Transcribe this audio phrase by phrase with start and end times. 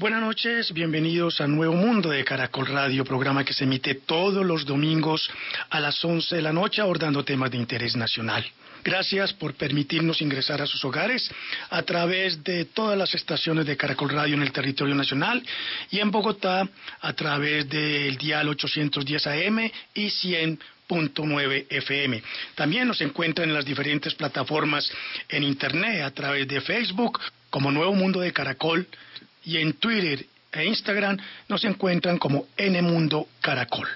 [0.00, 4.64] Buenas noches, bienvenidos a Nuevo Mundo de Caracol Radio, programa que se emite todos los
[4.64, 5.30] domingos
[5.68, 8.42] a las 11 de la noche abordando temas de interés nacional.
[8.82, 11.30] Gracias por permitirnos ingresar a sus hogares
[11.68, 15.42] a través de todas las estaciones de Caracol Radio en el territorio nacional
[15.90, 16.66] y en Bogotá
[17.02, 22.22] a través del dial 810 AM y 100.9 FM.
[22.54, 24.90] También nos encuentran en las diferentes plataformas
[25.28, 27.20] en Internet a través de Facebook
[27.50, 28.88] como Nuevo Mundo de Caracol
[29.44, 31.16] y en Twitter e Instagram
[31.48, 33.88] nos encuentran como N Mundo Caracol.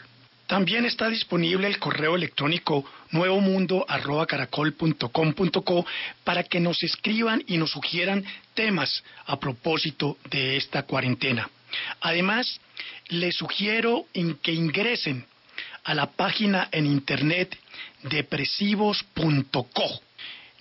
[0.46, 5.86] También está disponible el correo electrónico nuevomundo.caracol.com.co
[6.22, 11.48] para que nos escriban y nos sugieran temas a propósito de esta cuarentena.
[12.00, 12.60] Además,
[13.08, 15.24] les sugiero en que ingresen
[15.84, 17.56] a la página en internet
[18.02, 20.00] depresivos.co.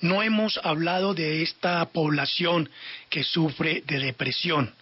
[0.04, 2.70] No hemos hablado de esta población
[3.10, 4.76] que sufre de depresión.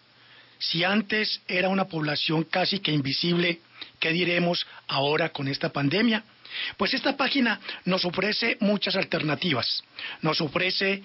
[0.58, 3.60] Si antes era una población casi que invisible,
[4.00, 6.24] ¿qué diremos ahora con esta pandemia?
[6.76, 9.84] Pues esta página nos ofrece muchas alternativas.
[10.24, 11.04] Nos ofrece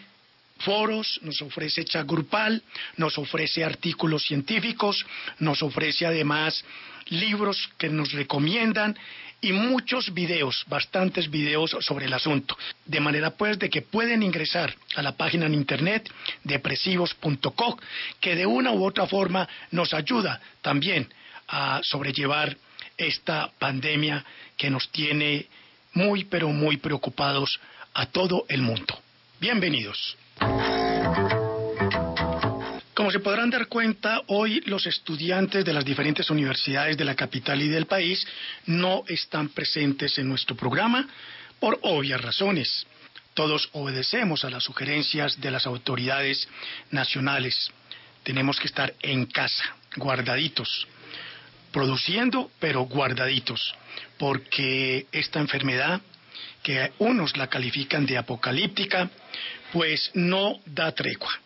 [0.61, 2.63] foros, nos ofrece chat grupal,
[2.97, 5.05] nos ofrece artículos científicos,
[5.41, 6.65] nos ofrece además
[7.11, 8.97] libros que nos recomiendan
[9.41, 12.57] y muchos videos, bastantes videos sobre el asunto.
[12.85, 16.11] De manera pues de que pueden ingresar a la página en internet
[16.45, 17.79] depresivos.co,
[18.21, 21.09] que de una u otra forma nos ayuda también
[21.49, 22.57] a sobrellevar
[22.97, 24.25] esta pandemia
[24.57, 25.47] que nos tiene
[25.93, 27.61] muy pero muy preocupados
[27.95, 28.99] a todo el mundo.
[29.41, 30.17] Bienvenidos.
[32.97, 37.61] Como se podrán dar cuenta, hoy los estudiantes de las diferentes universidades de la capital
[37.61, 38.27] y del país
[38.65, 41.07] no están presentes en nuestro programa
[41.61, 42.87] por obvias razones.
[43.35, 46.49] Todos obedecemos a las sugerencias de las autoridades
[46.91, 47.71] nacionales.
[48.23, 50.89] Tenemos que estar en casa, guardaditos,
[51.73, 53.75] produciendo, pero guardaditos,
[54.17, 56.01] porque esta enfermedad,
[56.63, 59.11] que unos la califican de apocalíptica,
[59.71, 61.46] pues no da tregua.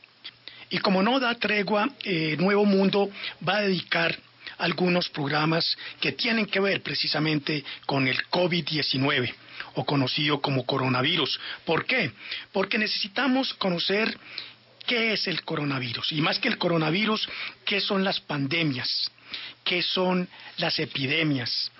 [0.70, 3.10] Y como no da tregua, eh, Nuevo Mundo
[3.47, 4.16] va a dedicar
[4.58, 9.34] algunos programas que tienen que ver precisamente con el COVID-19
[9.75, 11.41] o conocido como coronavirus.
[11.64, 12.12] ¿Por qué?
[12.53, 14.16] Porque necesitamos conocer
[14.86, 17.28] qué es el coronavirus y más que el coronavirus,
[17.64, 19.10] qué son las pandemias,
[19.64, 20.28] qué son
[20.59, 21.70] las epidemias.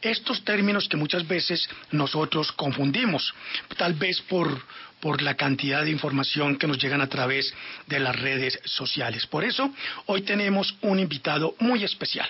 [0.00, 3.34] Estos términos que muchas veces nosotros confundimos,
[3.76, 4.62] tal vez por,
[5.00, 7.52] por la cantidad de información que nos llegan a través
[7.86, 9.26] de las redes sociales.
[9.26, 9.72] Por eso,
[10.06, 12.28] hoy tenemos un invitado muy especial.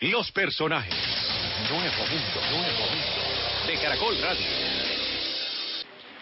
[0.00, 0.94] Los personajes.
[1.70, 3.66] Nuevo Mundo, Nuevo Mundo.
[3.66, 4.46] De Caracol Radio.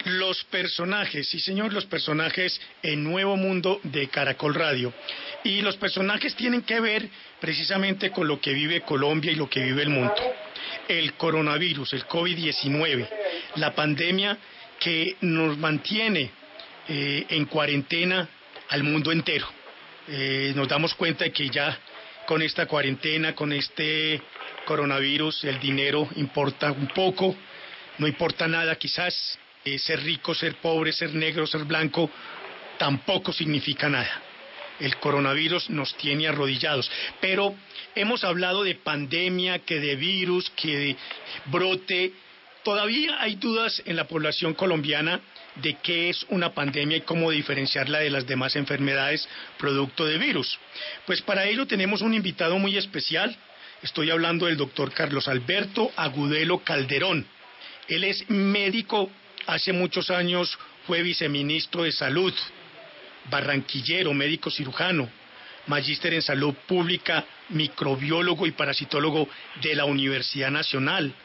[0.05, 4.93] Los personajes, sí señor, los personajes en Nuevo Mundo de Caracol Radio.
[5.43, 7.07] Y los personajes tienen que ver
[7.39, 10.13] precisamente con lo que vive Colombia y lo que vive el mundo.
[10.87, 13.07] El coronavirus, el COVID-19,
[13.55, 14.37] la pandemia
[14.79, 16.31] que nos mantiene
[16.87, 18.27] eh, en cuarentena
[18.69, 19.47] al mundo entero.
[20.07, 21.77] Eh, nos damos cuenta de que ya
[22.25, 24.21] con esta cuarentena, con este
[24.65, 27.35] coronavirus, el dinero importa un poco,
[27.97, 32.09] no importa nada quizás, eh, ser rico, ser pobre, ser negro, ser blanco,
[32.77, 34.30] tampoco significa nada.
[34.81, 37.55] El coronavirus nos tiene arrodillados, pero
[37.95, 40.95] hemos hablado de pandemia, que de virus, que de
[41.45, 42.13] brote,
[42.63, 45.19] Todavía hay dudas en la población colombiana
[45.55, 49.27] de qué es una pandemia y cómo diferenciarla de las demás enfermedades
[49.57, 50.59] producto de virus.
[51.07, 53.35] Pues para ello tenemos un invitado muy especial.
[53.81, 57.25] Estoy hablando del doctor Carlos Alberto Agudelo Calderón.
[57.87, 59.09] Él es médico,
[59.47, 62.33] hace muchos años fue viceministro de Salud,
[63.31, 65.09] barranquillero, médico cirujano,
[65.65, 69.27] magíster en salud pública, microbiólogo y parasitólogo
[69.61, 71.15] de la Universidad Nacional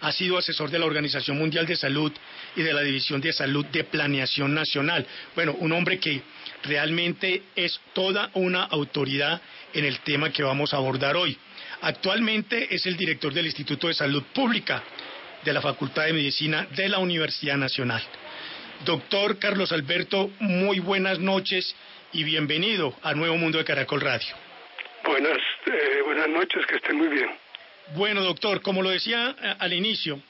[0.00, 2.12] ha sido asesor de la Organización Mundial de Salud
[2.56, 5.06] y de la División de Salud de Planeación Nacional.
[5.34, 6.22] Bueno, un hombre que
[6.64, 9.40] realmente es toda una autoridad
[9.72, 11.36] en el tema que vamos a abordar hoy.
[11.82, 14.82] Actualmente es el director del Instituto de Salud Pública
[15.44, 18.02] de la Facultad de Medicina de la Universidad Nacional.
[18.84, 21.76] Doctor Carlos Alberto, muy buenas noches
[22.12, 24.34] y bienvenido a Nuevo Mundo de Caracol Radio.
[25.04, 27.30] Buenas, eh, buenas noches, que estén muy bien.
[27.94, 30.20] Bueno, doctor, como lo decía eh, al inicio,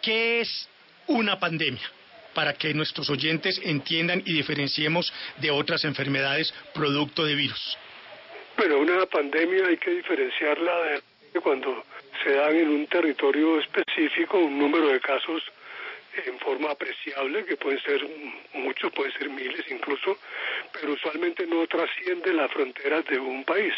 [0.00, 0.68] ¿qué es
[1.08, 1.90] una pandemia?
[2.34, 7.78] Para que nuestros oyentes entiendan y diferenciemos de otras enfermedades producto de virus.
[8.56, 11.84] Bueno, una pandemia hay que diferenciarla de cuando
[12.22, 15.42] se dan en un territorio específico un número de casos
[16.26, 18.06] en forma apreciable, que pueden ser
[18.54, 20.18] muchos, pueden ser miles incluso,
[20.72, 23.74] pero usualmente no trasciende las fronteras de un país.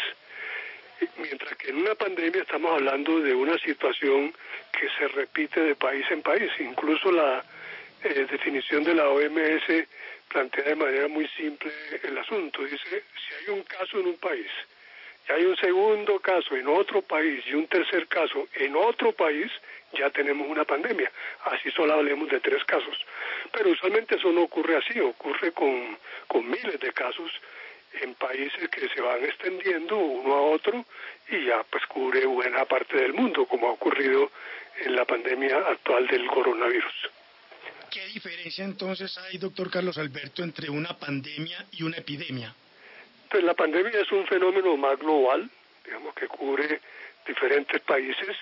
[1.17, 4.33] Mientras que en una pandemia estamos hablando de una situación
[4.71, 6.51] que se repite de país en país.
[6.59, 7.43] Incluso la
[8.03, 9.87] eh, definición de la OMS
[10.27, 11.71] plantea de manera muy simple
[12.03, 12.63] el asunto.
[12.63, 14.49] Dice, si hay un caso en un país,
[15.27, 19.51] y hay un segundo caso en otro país y un tercer caso en otro país,
[19.93, 21.11] ya tenemos una pandemia.
[21.45, 22.97] Así solo hablemos de tres casos.
[23.51, 25.97] Pero usualmente eso no ocurre así, ocurre con,
[26.27, 27.31] con miles de casos
[28.01, 30.85] en países que se van extendiendo uno a otro
[31.29, 34.31] y ya pues cubre buena parte del mundo, como ha ocurrido
[34.85, 37.09] en la pandemia actual del coronavirus.
[37.89, 42.55] ¿Qué diferencia entonces hay, doctor Carlos Alberto, entre una pandemia y una epidemia?
[43.29, 45.49] Pues la pandemia es un fenómeno más global,
[45.83, 46.79] digamos que cubre
[47.27, 48.37] diferentes países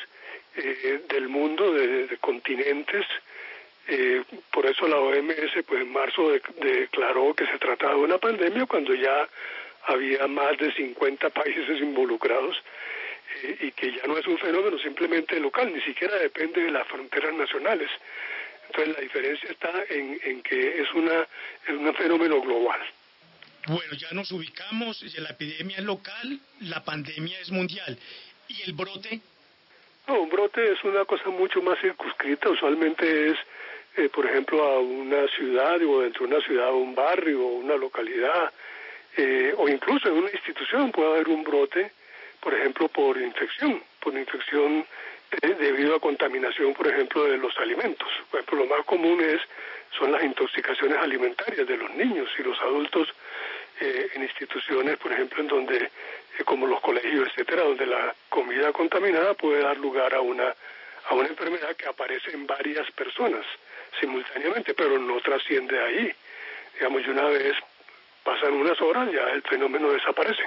[0.61, 3.05] eh, del mundo, de, continentes.
[3.87, 8.65] Eh, por eso la OMS pues en marzo declaró que se trataba de una pandemia
[8.67, 9.27] cuando ya
[9.85, 12.55] había más de 50 países involucrados
[13.41, 16.87] eh, y que ya no es un fenómeno simplemente local, ni siquiera depende de las
[16.87, 17.89] fronteras nacionales.
[18.67, 21.27] Entonces la diferencia está en, en que es, una,
[21.67, 22.79] es un fenómeno global.
[23.67, 27.97] Bueno, ya nos ubicamos, la epidemia es local, la pandemia es mundial.
[28.47, 29.21] ¿Y el brote?
[30.09, 33.37] No, un brote es una cosa mucho más circunscrita, usualmente es,
[33.95, 37.75] eh, por ejemplo, a una ciudad o dentro de una ciudad un barrio o una
[37.75, 38.51] localidad,
[39.15, 41.91] eh, o incluso en una institución puede haber un brote,
[42.39, 44.83] por ejemplo, por infección, por infección
[45.43, 48.09] eh, debido a contaminación, por ejemplo, de los alimentos.
[48.31, 49.39] Por ejemplo, lo más común es
[49.95, 53.13] son las intoxicaciones alimentarias de los niños y los adultos
[53.79, 55.91] eh, en instituciones, por ejemplo, en donde,
[56.45, 60.53] como los colegios, etcétera, donde la comida contaminada puede dar lugar a una,
[61.09, 63.45] a una enfermedad que aparece en varias personas
[63.99, 66.11] simultáneamente, pero no trasciende ahí.
[66.75, 67.55] Digamos, y una vez
[68.23, 70.43] pasan unas horas, ya el fenómeno desaparece.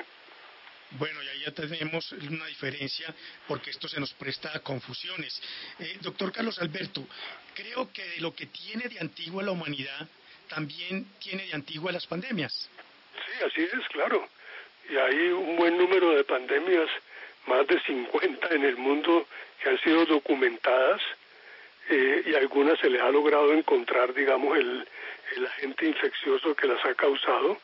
[0.98, 3.14] Bueno, y ahí ya tenemos una diferencia
[3.48, 5.40] porque esto se nos presta a confusiones.
[5.78, 7.06] Eh, doctor Carlos Alberto,
[7.54, 10.06] creo que de lo que tiene de antigua la humanidad,
[10.48, 12.52] también tiene de antigua las pandemias.
[13.26, 14.28] Sí, así es, claro.
[14.92, 16.86] Y hay un buen número de pandemias,
[17.46, 19.26] más de 50 en el mundo,
[19.62, 21.00] que han sido documentadas
[21.88, 24.86] eh, y algunas se les ha logrado encontrar, digamos, el,
[25.34, 27.58] el agente infeccioso que las ha causado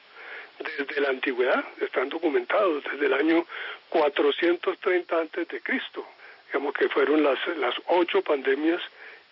[0.58, 3.46] desde la antigüedad, están documentados desde el año
[3.90, 6.06] 430 antes de Cristo.
[6.46, 8.80] Digamos que fueron las, las ocho pandemias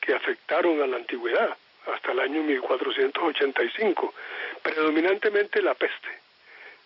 [0.02, 1.56] que afectaron a la antigüedad
[1.86, 4.14] hasta el año 1485,
[4.62, 6.25] predominantemente la peste,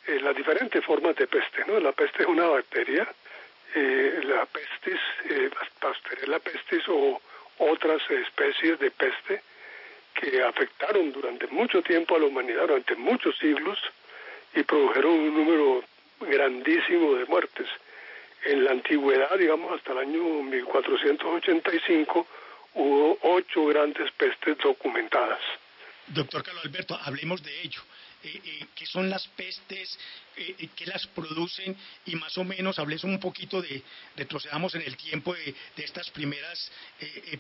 [0.07, 1.79] eh, las diferentes formas de peste, ¿no?
[1.81, 3.07] La peste es una bacteria,
[3.75, 5.51] eh, la pestis, eh,
[6.27, 7.21] la pestis o
[7.59, 9.43] otras especies de peste
[10.15, 13.79] que afectaron durante mucho tiempo a la humanidad, durante muchos siglos,
[14.55, 15.85] y produjeron un número
[16.21, 17.69] grandísimo de muertes.
[18.45, 22.27] En la antigüedad, digamos, hasta el año 1485,
[22.75, 25.41] hubo ocho grandes pestes documentadas.
[26.07, 27.83] Doctor Carlos Alberto, hablemos de ello.
[28.23, 29.99] Eh, eh, ¿Qué son las pestes?
[30.37, 31.77] Eh, ¿Qué las producen?
[32.07, 33.83] Y más o menos hables un poquito de,
[34.17, 36.71] retrocedamos en el tiempo de, estas primeras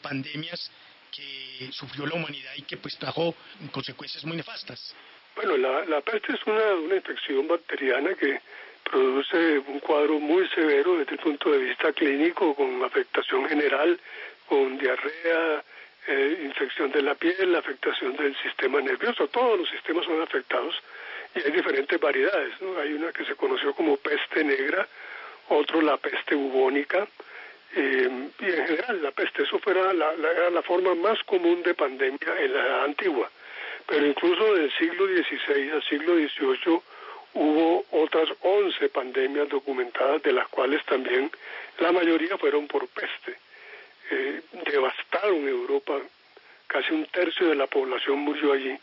[0.00, 0.70] pandemias
[1.12, 3.34] que sufrió la humanidad y que pues trajo
[3.70, 4.94] consecuencias muy nefastas.
[5.36, 8.40] Bueno, la, la peste es una, una infección bacteriana que
[8.84, 14.00] produce un cuadro muy severo desde el punto de vista clínico, con afectación general,
[14.48, 15.62] con diarrea,
[16.06, 19.28] eh, infección de la piel, afectación del sistema nervioso.
[19.28, 20.74] Todos los sistemas son afectados
[21.34, 22.60] y hay diferentes variedades.
[22.60, 22.78] ¿no?
[22.78, 24.86] Hay una que se conoció como peste negra,
[25.48, 27.06] otro la peste bubónica,
[27.74, 31.74] eh, y en general la peste, eso la, la, era la forma más común de
[31.74, 33.30] pandemia en la antigua.
[33.86, 36.80] Pero incluso del siglo XVI al siglo XVIII
[37.34, 41.30] hubo otras 11 pandemias documentadas, de las cuales también
[41.78, 43.36] la mayoría fueron por peste.
[44.10, 45.98] Eh, devastaron Europa,
[46.66, 48.76] casi un tercio de la población murió allí.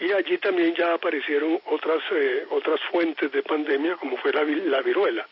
[0.00, 4.80] Y allí también ya aparecieron otras, eh, otras fuentes de pandemia, como fue la, la
[4.82, 5.26] viruela.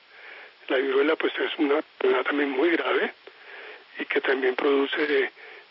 [0.68, 1.80] La viruela pues es una
[2.24, 3.12] también muy grave
[4.00, 5.30] y que también produce,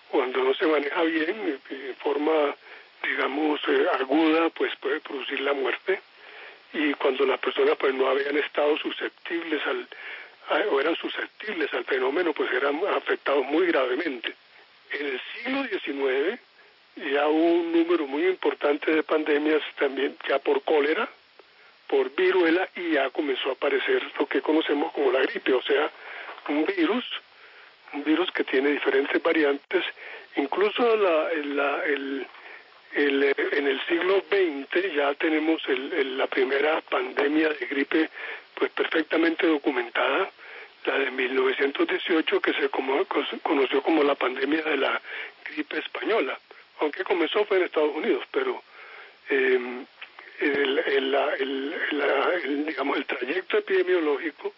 [0.10, 2.55] cuando no se maneja bien, de forma,
[3.03, 6.00] digamos, eh, aguda, pues puede producir la muerte
[6.75, 9.88] y cuando las personas pues no habían estado susceptibles al
[10.72, 14.34] o eran susceptibles al fenómeno pues eran afectados muy gravemente.
[14.92, 16.40] En el siglo XIX
[17.12, 21.10] ya hubo un número muy importante de pandemias también ya por cólera,
[21.88, 25.92] por viruela y ya comenzó a aparecer lo que conocemos como la gripe, o sea,
[26.50, 27.06] un virus,
[27.94, 29.84] un virus que tiene diferentes variantes,
[30.36, 31.32] incluso la,
[31.84, 32.28] el,
[32.96, 38.10] en el siglo XX ya tenemos la primera pandemia de gripe
[38.56, 40.32] pues perfectamente documentada,
[40.86, 45.02] la de 1918 que se conoció como la pandemia de la
[45.44, 46.38] gripe española,
[46.80, 48.62] aunque comenzó fue en Estados Unidos, pero
[49.30, 49.60] eh,
[50.40, 50.80] el,
[51.40, 54.54] el, digamos el trayecto epidemiológico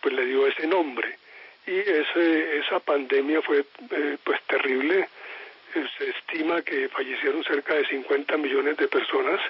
[0.00, 1.18] pues le dio ese nombre.
[1.66, 5.08] Y ese, esa pandemia fue eh, pues terrible.
[5.74, 9.40] Se estima que fallecieron cerca de 50 millones de personas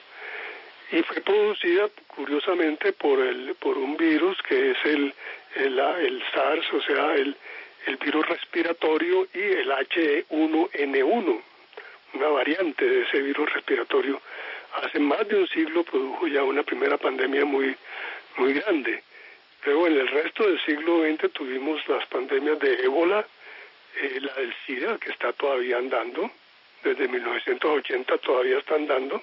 [0.90, 5.14] y fue producida curiosamente por el por un virus que es el
[5.56, 7.36] el, el SARS, o sea, el,
[7.86, 11.42] el virus respiratorio y el H1N1,
[12.14, 14.20] una variante de ese virus respiratorio.
[14.82, 17.74] Hace más de un siglo produjo ya una primera pandemia muy
[18.36, 19.02] muy grande.
[19.64, 23.26] Luego en el resto del siglo XX tuvimos las pandemias de ébola,
[24.00, 26.30] eh, la del SIDA, que está todavía andando,
[26.84, 29.22] desde 1980 todavía está andando,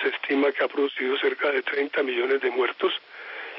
[0.00, 2.92] se estima que ha producido cerca de 30 millones de muertos,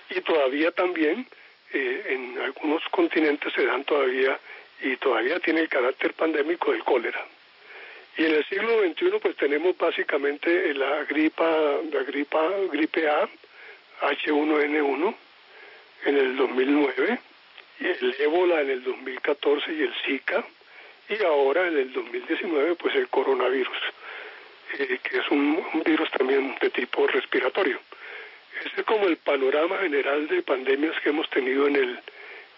[0.09, 1.27] y todavía también
[1.73, 4.39] eh, en algunos continentes se dan todavía,
[4.81, 7.25] y todavía tiene el carácter pandémico del cólera.
[8.17, 11.49] Y en el siglo XXI pues tenemos básicamente la gripa,
[11.91, 13.27] la gripa, gripe A,
[14.01, 15.15] H1N1,
[16.05, 17.19] en el 2009,
[17.79, 20.45] el ébola en el 2014 y el Zika,
[21.09, 23.77] y ahora en el 2019 pues el coronavirus,
[24.79, 27.79] eh, que es un, virus también de tipo respiratorio.
[28.59, 31.99] Ese es como el panorama general de pandemias que hemos tenido en el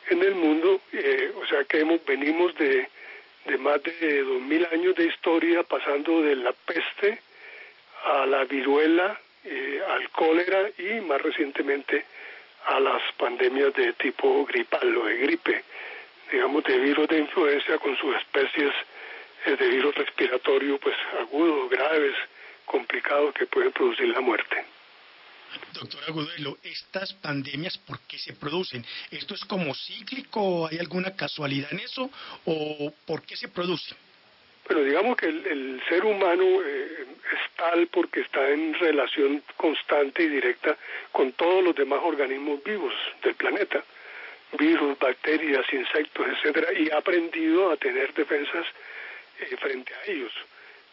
[0.07, 2.87] en el mundo, eh, o sea que hemos venimos de,
[3.45, 7.19] de más de dos mil años de historia pasando de la peste
[8.03, 12.05] a la viruela, eh, al cólera y más recientemente
[12.65, 15.63] a las pandemias de tipo gripal o de gripe,
[16.31, 18.73] digamos de virus de influencia con sus especies
[19.45, 22.15] eh, de virus respiratorio pues agudos, graves,
[22.65, 24.65] complicados que pueden producir la muerte.
[25.73, 28.85] Doctor Agudelo, ¿estas pandemias por qué se producen?
[29.11, 30.67] ¿Esto es como cíclico?
[30.67, 32.09] ¿Hay alguna casualidad en eso?
[32.45, 33.97] ¿O por qué se producen?
[34.67, 40.27] Bueno, digamos que el, ser humano eh, es tal porque está en relación constante y
[40.27, 40.75] directa
[41.11, 43.83] con todos los demás organismos vivos del planeta,
[44.57, 48.65] virus, bacterias, insectos, etcétera, y ha aprendido a tener defensas
[49.39, 50.33] eh, frente a ellos.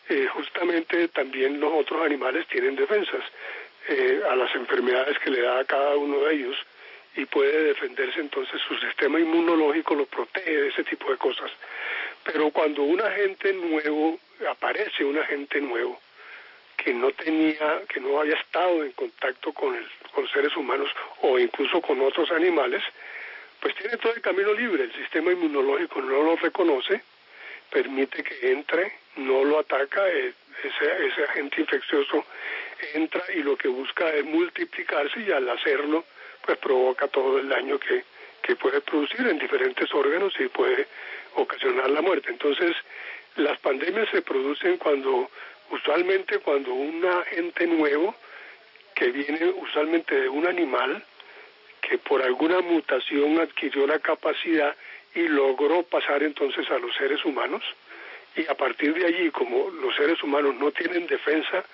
[0.08, 3.22] Eh, justamente también los otros animales tienen defensas
[4.30, 6.56] a las enfermedades que le da a cada uno de ellos
[7.16, 11.50] y puede defenderse entonces su sistema inmunológico lo protege de ese tipo de cosas.
[12.24, 14.18] Pero cuando un agente nuevo,
[14.48, 16.00] aparece un agente nuevo,
[16.76, 21.38] que no tenía, que no había estado en contacto con, el, con seres humanos o
[21.38, 22.82] incluso con otros animales,
[23.60, 24.84] pues tiene todo el camino libre.
[24.84, 27.02] El sistema inmunológico no lo reconoce,
[27.72, 32.24] permite que entre, no lo ataca, eh, ese, ese agente infeccioso
[32.94, 36.04] entra y lo que busca es multiplicarse y al hacerlo,
[36.44, 38.04] pues provoca todo el daño que,
[38.42, 40.86] que puede producir en diferentes órganos y puede
[41.34, 42.30] ocasionar la muerte.
[42.30, 42.76] Entonces,
[43.36, 45.30] las pandemias se producen cuando,
[45.70, 48.14] usualmente cuando un agente nuevo,
[48.94, 51.02] que viene usualmente de un animal,
[51.80, 54.76] que por alguna mutación adquirió la capacidad
[55.14, 57.62] y logró pasar entonces a los seres humanos,
[58.34, 61.64] y a partir de allí, como los seres humanos no tienen defensa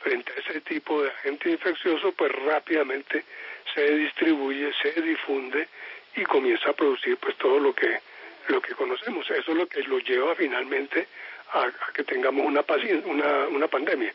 [0.00, 3.24] frente a ese tipo de agente infeccioso, pues rápidamente
[3.74, 5.68] se distribuye, se difunde
[6.16, 8.00] y comienza a producir pues todo lo que
[8.48, 9.30] lo que conocemos.
[9.30, 11.06] Eso es lo que lo lleva finalmente
[11.52, 12.64] a, que tengamos una,
[13.04, 14.12] una, una pandemia.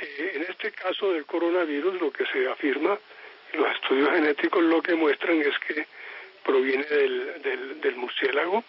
[0.00, 2.98] Eh, en este caso del coronavirus, lo que se afirma,
[3.54, 5.86] los estudios genéticos lo que muestran es que
[6.44, 8.64] proviene del, del, murciélago,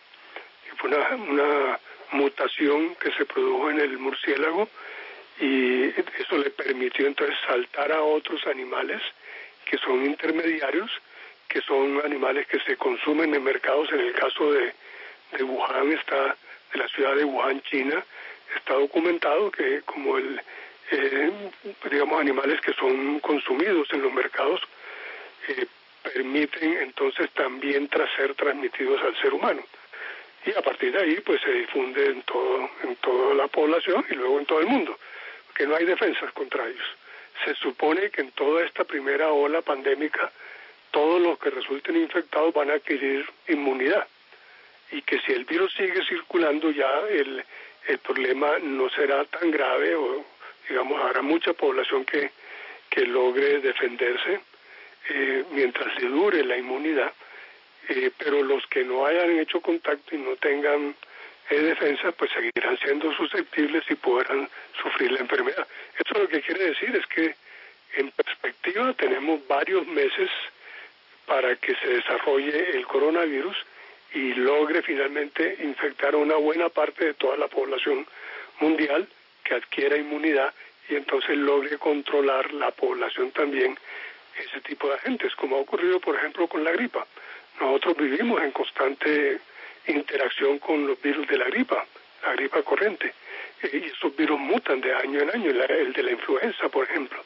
[0.63, 1.79] que fue una, una
[2.11, 4.69] mutación que se produjo en el murciélago
[5.39, 5.85] y
[6.19, 9.01] eso le permitió entonces saltar a otros animales
[9.65, 10.91] que son intermediarios,
[11.47, 14.73] que son animales que se consumen en mercados, en el caso de,
[15.37, 16.35] de Wuhan está,
[16.73, 18.03] de la ciudad de Wuhan, China,
[18.55, 20.41] está documentado que como el,
[20.91, 21.31] eh,
[21.89, 24.61] digamos, animales que son consumidos en los mercados
[25.47, 25.65] eh,
[26.03, 29.63] permiten entonces también tras ser transmitidos al ser humano.
[30.45, 34.15] Y a partir de ahí, pues se difunde en todo, en toda la población y
[34.15, 34.97] luego en todo el mundo,
[35.47, 36.87] porque no hay defensas contra ellos.
[37.45, 40.31] se supone que en toda esta primera ola pandémica
[40.91, 44.05] todos los que resulten infectados van a adquirir inmunidad
[44.91, 47.43] y que si el virus sigue circulando ya el,
[47.87, 50.25] el problema no será tan grave o
[50.67, 52.31] digamos habrá mucha población que,
[52.89, 54.41] que logre defenderse
[55.09, 57.11] eh, mientras le dure la inmunidad
[57.89, 60.95] eh, pero los que no hayan hecho contacto y no tengan
[61.49, 64.47] eh, defensa pues seguirán siendo susceptibles y podrán
[64.81, 65.67] sufrir la enfermedad.
[65.97, 67.35] Esto lo que quiere decir es que
[67.95, 70.29] en perspectiva tenemos varios meses
[71.25, 73.57] para que se desarrolle el coronavirus
[74.13, 78.05] y logre finalmente infectar a una buena parte de toda la población
[78.59, 79.07] mundial
[79.43, 80.53] que adquiera inmunidad
[80.87, 83.77] y entonces logre controlar la población también
[84.41, 87.05] ese tipo de agentes, como ha ocurrido por ejemplo con la gripa.
[87.59, 89.39] Nosotros vivimos en constante
[89.87, 91.85] interacción con los virus de la gripa,
[92.23, 93.13] la gripa corriente,
[93.63, 97.23] y esos virus mutan de año en año, el de la influenza, por ejemplo.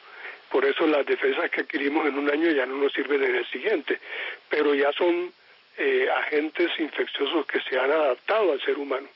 [0.50, 3.46] Por eso las defensas que adquirimos en un año ya no nos sirven en el
[3.46, 3.98] siguiente,
[4.48, 5.32] pero ya son
[5.78, 9.08] eh, agentes infecciosos que se han adaptado al ser humano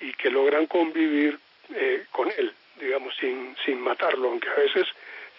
[0.00, 1.38] y que logran convivir
[1.74, 4.86] eh, con él, digamos, sin, sin matarlo, aunque a veces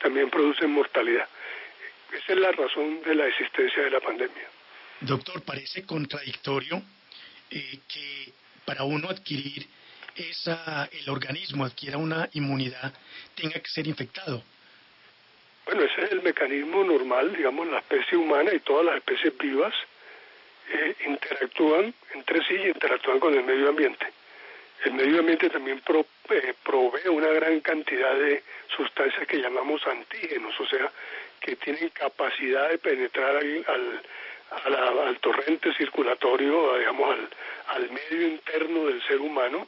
[0.01, 1.27] también producen mortalidad.
[2.11, 4.47] Esa es la razón de la existencia de la pandemia.
[5.01, 6.81] Doctor, parece contradictorio
[7.51, 8.33] eh, que
[8.65, 9.65] para uno adquirir
[10.15, 12.93] esa, el organismo adquiera una inmunidad,
[13.35, 14.43] tenga que ser infectado.
[15.65, 19.73] Bueno, ese es el mecanismo normal, digamos, la especie humana y todas las especies vivas
[20.71, 24.05] eh, interactúan entre sí y interactúan con el medio ambiente.
[24.85, 25.81] El medio ambiente también
[26.29, 28.43] eh, provee una gran cantidad de
[28.75, 30.91] sustancias que llamamos antígenos, o sea,
[31.41, 34.01] que tienen capacidad de penetrar al,
[34.75, 37.29] al torrente circulatorio, digamos, al,
[37.75, 39.67] al medio interno del ser humano,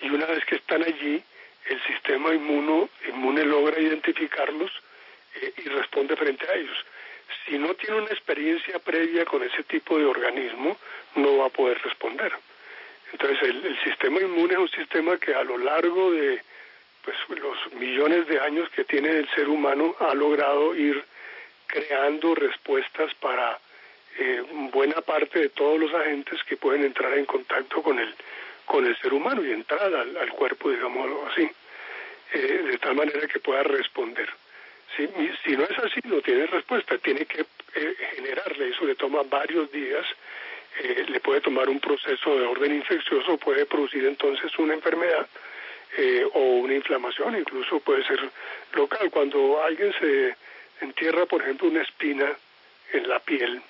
[0.00, 1.22] y una vez que están allí,
[1.66, 4.70] el sistema inmuno, inmune logra identificarlos
[5.34, 6.76] eh, y responde frente a ellos.
[7.46, 10.76] Si no tiene una experiencia previa con ese tipo de organismo,
[11.16, 12.32] no va a poder responder.
[13.14, 16.42] Entonces, el, el sistema inmune es un sistema que a lo largo de
[17.04, 21.00] pues, los millones de años que tiene el ser humano ha logrado ir
[21.68, 23.56] creando respuestas para
[24.18, 28.12] eh, buena parte de todos los agentes que pueden entrar en contacto con el,
[28.64, 31.48] con el ser humano y entrar al, cuerpo, digámoslo así,
[32.32, 34.28] eh, de tal manera que pueda responder.
[34.96, 35.08] Si,
[35.44, 37.46] si no es así, no tiene respuesta, tiene que
[37.76, 40.04] eh, generarle, eso le toma varios días,
[40.80, 45.26] eh, le puede tomar un proceso de orden infeccioso, puede producir entonces una enfermedad
[46.32, 48.18] o una inflamación, incluso puede ser
[48.72, 49.08] local.
[49.12, 50.34] Cuando alguien se
[50.80, 52.32] entierra, por ejemplo, una espina
[52.92, 53.62] en la piel,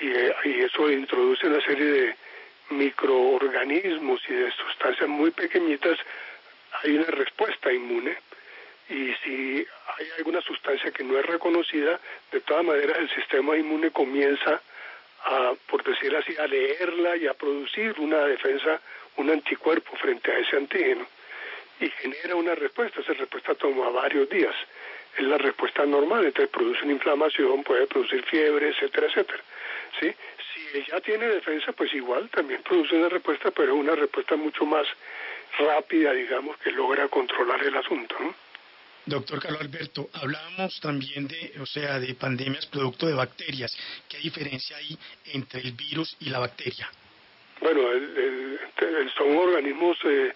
[0.00, 2.16] y, eso introduce una serie de
[2.70, 5.98] microorganismos y de sustancias muy pequeñitas,
[6.82, 8.16] hay una respuesta inmune.
[8.88, 9.66] Y si
[9.98, 12.00] hay alguna sustancia que no es reconocida,
[12.30, 14.60] de todas maneras el sistema inmune comienza
[15.24, 18.80] a, por decir así, a leerla y a producir una defensa,
[19.16, 21.06] un anticuerpo frente a ese antígeno.
[21.80, 23.00] Y genera una respuesta.
[23.00, 24.54] Esa respuesta toma varios días.
[25.16, 29.42] Es la respuesta normal, entonces produce una inflamación, puede producir fiebre, etcétera, etcétera.
[30.00, 30.14] ¿sí?
[30.54, 34.86] Si ella tiene defensa, pues igual también produce una respuesta, pero una respuesta mucho más
[35.58, 38.16] rápida, digamos, que logra controlar el asunto.
[39.04, 43.76] Doctor Carlos Alberto, hablábamos también de, o sea, de pandemias producto de bacterias.
[44.08, 44.96] ¿Qué diferencia hay
[45.32, 46.88] entre el virus y la bacteria?
[47.60, 47.82] Bueno,
[49.16, 50.32] son organismos eh,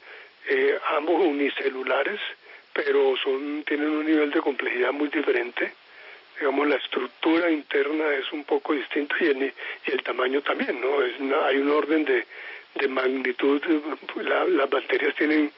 [0.49, 2.21] eh, ambos unicelulares,
[2.73, 5.73] pero son tienen un nivel de complejidad muy diferente
[6.39, 9.55] digamos, la estructura interna es un poco distinta y el,
[9.87, 11.03] y el tamaño también, ¿no?
[11.03, 12.27] Es hay un orden de,
[12.75, 13.63] de magnitud,
[14.17, 15.51] las bacterias tienen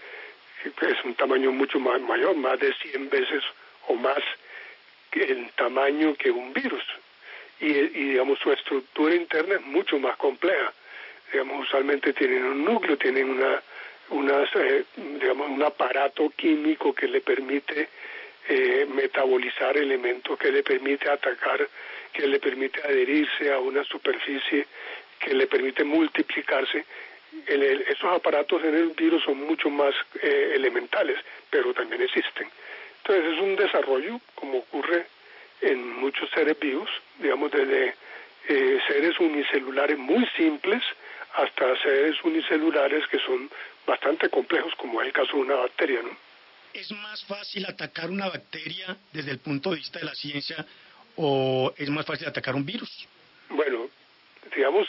[0.65, 3.43] es un tamaño mucho más mayor, más de 100 veces
[3.87, 4.19] o más
[5.11, 6.85] que el tamaño que un virus.
[7.61, 10.73] Y, digamos, su estructura interna es mucho más compleja.
[11.33, 13.63] Digamos, usualmente tienen un núcleo, tienen una,
[14.11, 17.89] una eh, digamos, un aparato químico que le permite
[18.49, 21.69] eh, metabolizar elementos que le permite atacar,
[22.13, 24.67] que le permite adherirse a una superficie,
[25.19, 26.87] que le permite multiplicarse.
[27.47, 31.19] Esos aparatos en el virus son mucho más eh, elementales,
[31.51, 32.49] pero también existen.
[32.99, 35.07] Entonces es un desarrollo, como ocurre
[35.61, 36.89] en muchos seres vivos,
[37.19, 37.95] digamos desde
[38.49, 40.83] eh, seres unicelulares muy simples
[41.35, 43.51] hasta seres unicelulares que son
[43.87, 46.17] bastante complejos, como es el caso de una bacteria, ¿no?
[46.75, 50.65] ¿Es más fácil atacar una bacteria desde el punto de vista de la ciencia
[51.17, 53.09] o es más fácil atacar un virus?
[53.49, 53.89] Bueno,
[54.55, 54.87] digamos,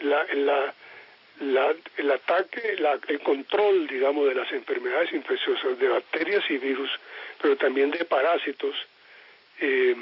[0.00, 0.74] la, la,
[1.42, 2.76] el ataque,
[3.08, 6.90] el control, digamos, de las enfermedades infecciosas, de bacterias y virus,
[7.40, 8.76] pero también de parásitos,
[9.60, 9.94] eh,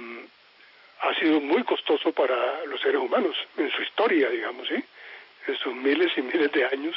[1.01, 4.85] ha sido muy costoso para los seres humanos en su historia, digamos, ¿sí?
[5.47, 6.95] En sus miles y miles de años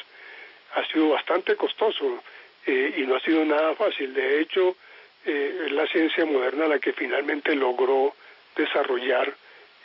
[0.75, 2.21] ha sido bastante costoso
[2.65, 4.13] eh, y no ha sido nada fácil.
[4.13, 4.75] De hecho,
[5.25, 8.13] eh, es la ciencia moderna la que finalmente logró
[8.55, 9.33] desarrollar,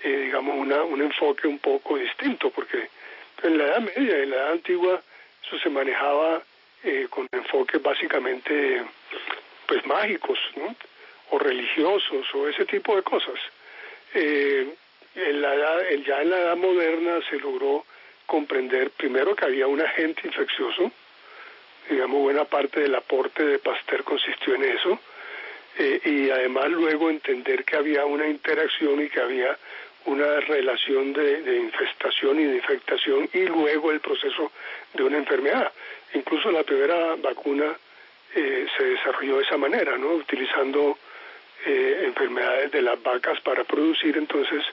[0.03, 2.89] eh, digamos, una, un enfoque un poco distinto, porque
[3.43, 5.03] en la Edad Media, en la Edad Antigua,
[5.47, 6.43] eso se manejaba
[7.11, 8.83] con enfoques básicamente,
[9.67, 10.75] pues, mágicos, ¿no?
[11.31, 13.39] O religiosos, o ese tipo de cosas
[14.15, 14.75] eh,
[15.15, 15.55] en la
[16.07, 17.85] ya en la edad moderna se logró
[18.27, 20.93] comprender primero que había un agente infeccioso,
[21.89, 24.99] digamos buena parte del aporte de Pasteur consistió en eso,
[25.79, 29.57] eh, y además luego entender que había una interacción y que había
[30.07, 34.53] una relación de, infestación y de infectación y luego el proceso
[34.95, 35.73] de una enfermedad.
[36.15, 37.77] Incluso la primera vacuna
[38.35, 40.13] eh, se desarrolló de esa manera, ¿no?
[40.15, 40.99] Utilizando
[41.67, 44.65] eh, enfermedades de las vacas para producir entonces,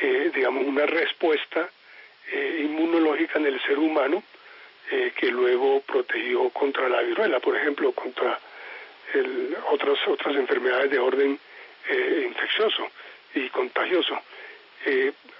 [0.00, 1.70] eh, digamos, una respuesta
[2.32, 4.22] eh, inmunológica en el ser humano
[5.16, 8.38] que luego protegió contra la viruela, por ejemplo, contra
[9.14, 11.40] el, otras otras enfermedades de orden
[12.24, 12.88] infeccioso
[13.34, 14.16] y contagioso.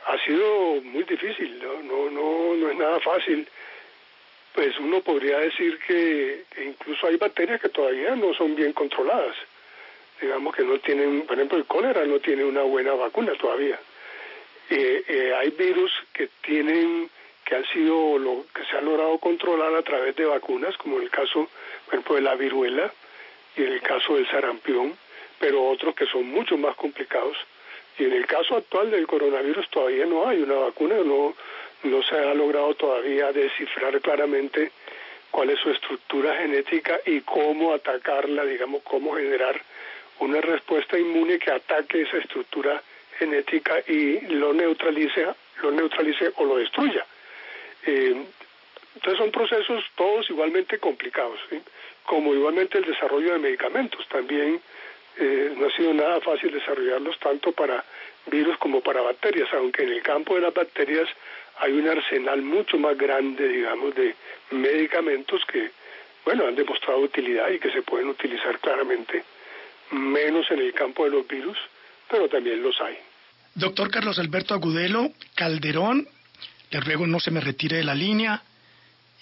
[0.06, 1.82] Ha sido muy difícil, ¿no?
[1.82, 3.48] No, no, no es nada fácil
[4.52, 9.37] pues uno podría decir que, incluso hay bacterias que todavía no son bien controladas
[10.20, 13.78] digamos que no tienen, por ejemplo, el cólera no tiene una buena vacuna todavía.
[14.70, 17.11] Eh, eh, hay virus que tienen,
[17.44, 21.02] que han sido, lo que se ha logrado controlar a través de vacunas, como en
[21.02, 21.48] el caso,
[21.85, 22.92] por ejemplo, de la viruela
[23.56, 24.96] y en el caso del sarampión,
[25.38, 27.37] pero otros que son mucho más complicados.
[27.98, 31.35] Y en el caso actual del coronavirus todavía no hay una vacuna, no,
[31.85, 34.72] no se ha logrado todavía descifrar claramente
[35.30, 39.61] cuál es su estructura genética y cómo atacarla, digamos, cómo generar
[40.20, 42.82] una respuesta inmune que ataque esa estructura
[43.18, 45.26] genética y lo neutralice,
[45.62, 47.04] lo neutralice o lo destruya.
[47.85, 48.24] Eh,
[48.94, 51.38] entonces son procesos todos igualmente complicados,
[52.04, 54.06] como igualmente el desarrollo de medicamentos.
[54.09, 54.61] También
[55.18, 57.85] eh, no ha sido nada fácil desarrollarlos tanto para
[58.26, 61.09] virus como para bacterias, aunque en el campo de las bacterias
[61.59, 64.14] hay un arsenal mucho más grande, digamos, de
[64.50, 65.70] medicamentos que,
[66.24, 69.24] bueno, han demostrado utilidad y que se pueden utilizar claramente
[69.92, 71.57] menos en el campo de los virus,
[72.11, 72.98] pero también los hay.
[73.55, 76.07] Doctor Carlos Alberto Agudelo Calderón,
[76.70, 78.42] le ruego no se me retire de la línea.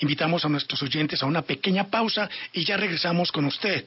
[0.00, 3.84] Invitamos a nuestros oyentes a una pequeña pausa y ya regresamos con usted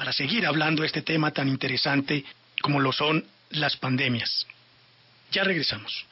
[0.00, 2.24] para seguir hablando de este tema tan interesante
[2.62, 4.46] como lo son las pandemias.
[5.30, 6.06] Ya regresamos.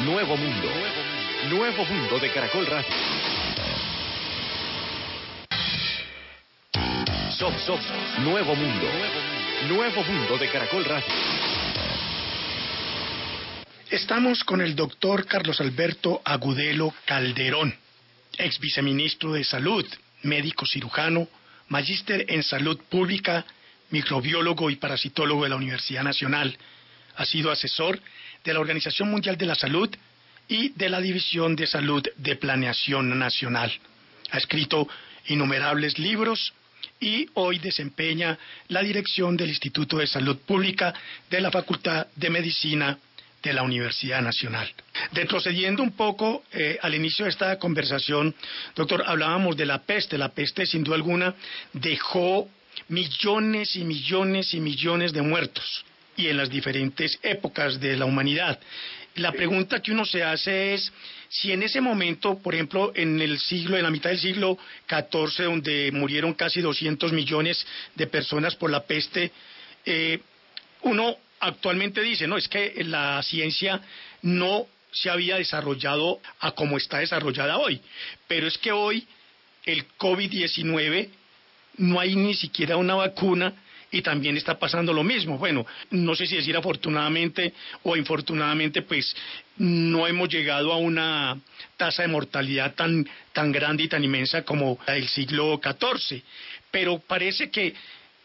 [0.00, 0.68] Nuevo Mundo.
[1.50, 2.88] Nuevo Mundo de Caracol Radio.
[8.24, 8.88] Nuevo Mundo.
[9.68, 11.14] Nuevo Mundo de Caracol Radio.
[13.88, 17.72] Estamos con el doctor Carlos Alberto Agudelo Calderón,
[18.36, 19.86] ex viceministro de Salud,
[20.24, 21.28] médico cirujano,
[21.72, 23.46] magíster en salud pública,
[23.90, 26.56] microbiólogo y parasitólogo de la Universidad Nacional.
[27.16, 27.98] Ha sido asesor
[28.44, 29.88] de la Organización Mundial de la Salud
[30.48, 33.72] y de la División de Salud de Planeación Nacional.
[34.30, 34.86] Ha escrito
[35.28, 36.52] innumerables libros,
[37.00, 40.92] y hoy desempeña la dirección del Instituto de Salud Pública
[41.30, 42.98] de la Facultad de Medicina
[43.42, 44.72] de la Universidad Nacional.
[45.12, 48.34] Retrocediendo un poco eh, al inicio de esta conversación,
[48.74, 50.16] doctor, hablábamos de la peste.
[50.16, 51.34] La peste, sin duda alguna,
[51.72, 52.48] dejó
[52.88, 55.84] millones y millones y millones de muertos
[56.16, 58.58] y en las diferentes épocas de la humanidad.
[59.16, 60.92] La pregunta que uno se hace es
[61.28, 65.44] si en ese momento, por ejemplo, en el siglo, en la mitad del siglo XIV,
[65.44, 69.32] donde murieron casi 200 millones de personas por la peste,
[69.84, 70.20] eh,
[70.82, 73.80] uno actualmente dice, no, es que la ciencia
[74.22, 77.80] no se había desarrollado a como está desarrollada hoy,
[78.28, 79.06] pero es que hoy
[79.64, 81.08] el COVID-19
[81.78, 83.54] no hay ni siquiera una vacuna
[83.90, 85.36] y también está pasando lo mismo.
[85.36, 87.52] Bueno, no sé si decir afortunadamente
[87.82, 89.14] o infortunadamente, pues
[89.58, 91.40] no hemos llegado a una
[91.76, 96.22] tasa de mortalidad tan, tan grande y tan inmensa como la del siglo XIV,
[96.70, 97.74] pero parece que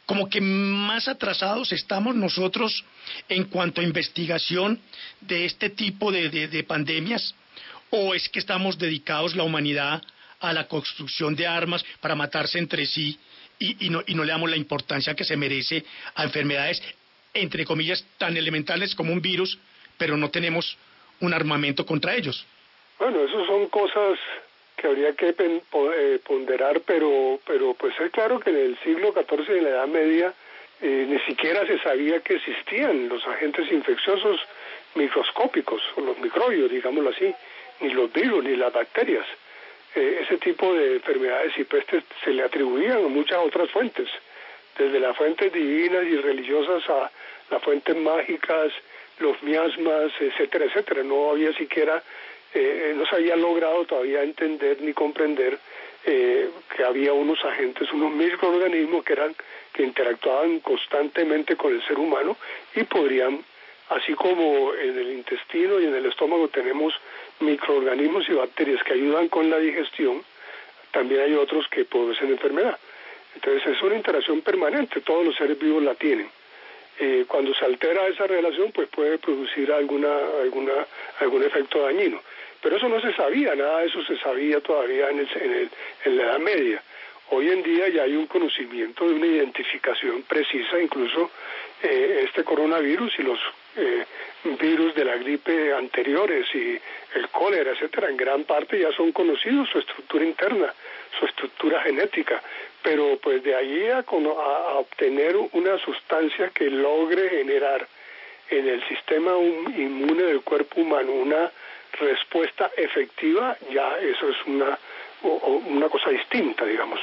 [0.07, 2.83] como que más atrasados estamos nosotros
[3.29, 4.79] en cuanto a investigación
[5.21, 7.35] de este tipo de, de pandemias,
[7.91, 10.01] o es que estamos dedicados la humanidad
[10.39, 13.19] a la construcción de armas para matarse entre sí
[13.59, 15.83] y, no, y no le damos la importancia que se merece
[16.15, 16.81] a enfermedades,
[17.33, 19.59] entre comillas, tan elementales como un virus,
[19.97, 20.77] pero no tenemos
[21.19, 22.45] un armamento contra ellos.
[22.99, 24.17] Bueno, esas son cosas
[24.77, 29.57] que habría que eh, ponderar, pero, pero pues es claro que en el siglo XIV,
[29.57, 30.33] en la Edad Media,
[30.81, 34.39] eh, ni siquiera se sabía que existían los agentes infecciosos
[34.93, 37.33] microscópicos, o los microbios, digámoslo así,
[37.81, 39.25] ni los virus, ni las bacterias.
[39.95, 44.07] Eh, ese tipo de enfermedades y pestes se le atribuían a muchas otras fuentes,
[44.77, 47.11] desde las fuentes divinas y religiosas a
[47.49, 48.71] las fuentes mágicas,
[49.17, 51.01] los miasmas, etcétera, etcétera.
[51.01, 52.03] No había siquiera,
[52.59, 55.59] eh, no se había logrado todavía entender ni comprender
[56.05, 59.35] eh, que había unos agentes, unos microorganismos que eran
[59.73, 62.37] que interactuaban constantemente con el ser humano
[62.75, 63.43] y podrían,
[63.89, 66.93] así como en el intestino y en el estómago tenemos
[67.41, 70.23] microorganismos y bacterias que ayudan con la digestión,
[70.91, 72.79] también hay otros que producen enfermedad.
[73.35, 76.29] Entonces es una interacción permanente, todos los seres vivos la tienen.
[76.99, 80.09] Eh, cuando se altera esa relación, pues puede producir alguna,
[80.41, 80.73] alguna,
[81.19, 82.19] algún efecto dañino.
[82.61, 85.69] Pero eso no se sabía, nada de eso se sabía todavía en, el, en, el,
[86.05, 86.83] en la Edad Media.
[87.29, 91.29] Hoy en día ya hay un conocimiento de una identificación precisa, incluso
[91.83, 93.39] eh, este coronavirus y los
[93.75, 94.05] eh,
[94.59, 96.79] virus de la gripe anteriores y
[97.15, 100.73] el cólera, etcétera, en gran parte ya son conocidos su estructura interna,
[101.19, 102.41] su estructura genética,
[102.81, 107.87] pero pues de ahí a, a obtener una sustancia que logre generar
[108.49, 111.51] en el sistema inmune del cuerpo humano una
[111.93, 114.77] respuesta efectiva, ya eso es una,
[115.23, 116.99] una cosa distinta, digamos,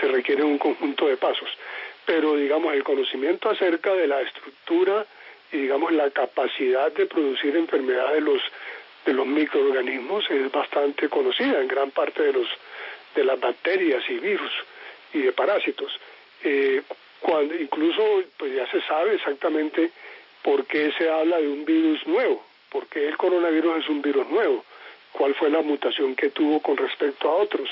[0.00, 1.48] se, requiere un conjunto de pasos.
[2.04, 5.06] Pero, digamos, el conocimiento acerca de la estructura
[5.52, 8.42] y, digamos, la capacidad de producir enfermedades de los,
[9.06, 12.48] de los microorganismos es bastante conocida en gran parte de, los,
[13.14, 14.52] de las bacterias y virus
[15.12, 15.92] y de parásitos.
[16.42, 16.82] Eh,
[17.20, 19.92] cuando incluso pues ya se sabe exactamente
[20.42, 24.26] por qué se habla de un virus nuevo, por qué el coronavirus es un virus
[24.28, 24.64] nuevo,
[25.12, 27.68] cuál fue la mutación que tuvo con respecto a otros,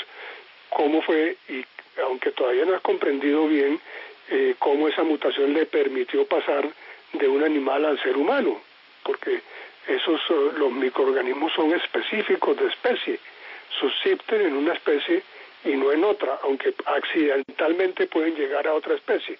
[0.68, 1.64] cómo fue, y
[2.02, 3.80] aunque todavía no has comprendido bien
[4.28, 6.68] eh, cómo esa mutación le permitió pasar
[7.14, 8.60] de un animal al ser humano,
[9.02, 9.40] porque
[9.88, 13.18] esos eh, los microorganismos son específicos de especie,
[13.80, 15.22] subsisten en una especie
[15.64, 19.38] y no en otra, aunque accidentalmente pueden llegar a otra especie.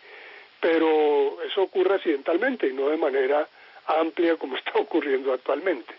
[0.59, 3.49] Pero eso ocurre accidentalmente y no de manera
[3.99, 5.95] amplia como está ocurriendo actualmente.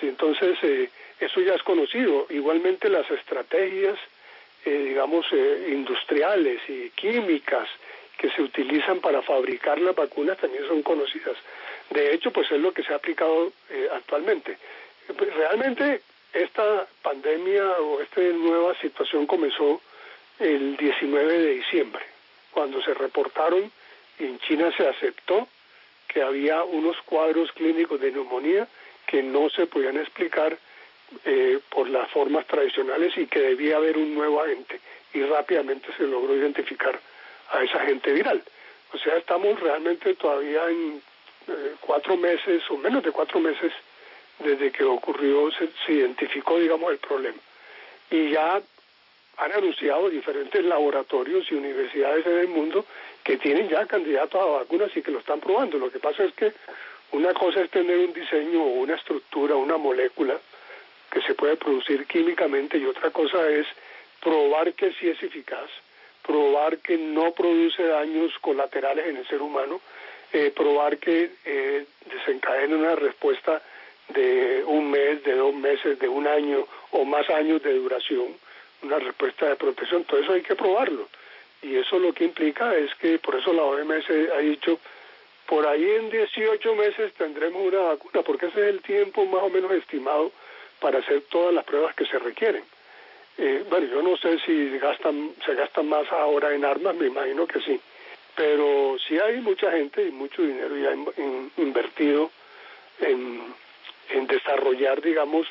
[0.00, 2.26] Sí, entonces, eh, eso ya es conocido.
[2.30, 3.98] Igualmente las estrategias,
[4.64, 7.68] eh, digamos, eh, industriales y químicas
[8.18, 11.36] que se utilizan para fabricar las vacunas también son conocidas.
[11.90, 13.52] De hecho, pues es lo que se ha aplicado
[13.92, 14.56] actualmente.
[15.36, 16.00] Realmente
[16.32, 19.80] esta pandemia o esta nueva situación comenzó
[20.38, 22.02] el 19 de diciembre,
[22.52, 23.70] cuando se reportaron
[24.18, 25.48] y en China se aceptó
[26.14, 28.68] que había unos cuadros clínicos de neumonía
[29.04, 30.56] que no se podían explicar
[31.24, 34.80] eh, por las formas tradicionales y que debía haber un nuevo agente
[35.12, 36.98] y rápidamente se logró identificar
[37.50, 38.42] a ese agente viral.
[38.92, 41.02] O sea, estamos realmente todavía en
[41.48, 43.72] eh, cuatro meses o menos de cuatro meses
[44.38, 47.38] desde que ocurrió, se, identificó, digamos, el problema.
[48.08, 48.62] Y ya
[49.36, 52.84] han anunciado diferentes laboratorios y universidades en el mundo
[53.22, 55.78] que tienen ya candidatos a vacunas y que lo están probando.
[55.78, 56.52] Lo que pasa es que
[57.12, 60.38] una cosa es tener un diseño o una estructura, una molécula
[61.10, 63.66] que se puede producir químicamente y otra cosa es
[64.20, 65.70] probar que sí es eficaz,
[66.26, 69.80] probar que no produce daños colaterales en el ser humano,
[70.32, 73.62] eh, probar que eh, desencadena una respuesta
[74.08, 78.34] de un mes, de dos meses, de un año o más años de duración,
[78.84, 80.04] una respuesta de protección.
[80.04, 81.08] Todo eso hay que probarlo.
[81.62, 84.78] Y eso lo que implica es que, por eso la OMS ha dicho,
[85.46, 89.48] por ahí en 18 meses tendremos una vacuna, porque ese es el tiempo más o
[89.48, 90.30] menos estimado
[90.80, 92.64] para hacer todas las pruebas que se requieren.
[93.38, 97.46] Eh, bueno, yo no sé si gastan, se gastan más ahora en armas, me imagino
[97.46, 97.80] que sí.
[98.36, 100.92] Pero sí hay mucha gente y mucho dinero ya
[101.56, 102.30] invertido
[103.00, 103.54] en,
[104.10, 105.46] en desarrollar, digamos,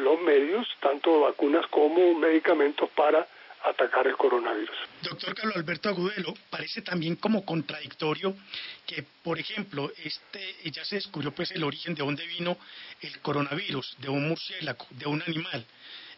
[0.00, 3.26] los medios, tanto vacunas como medicamentos para
[3.64, 4.76] atacar el coronavirus.
[5.02, 8.34] Doctor Carlos Alberto Agudelo, parece también como contradictorio
[8.86, 12.56] que, por ejemplo, este ya se descubrió pues el origen de dónde vino
[13.00, 15.64] el coronavirus, de un murciélago, de un animal.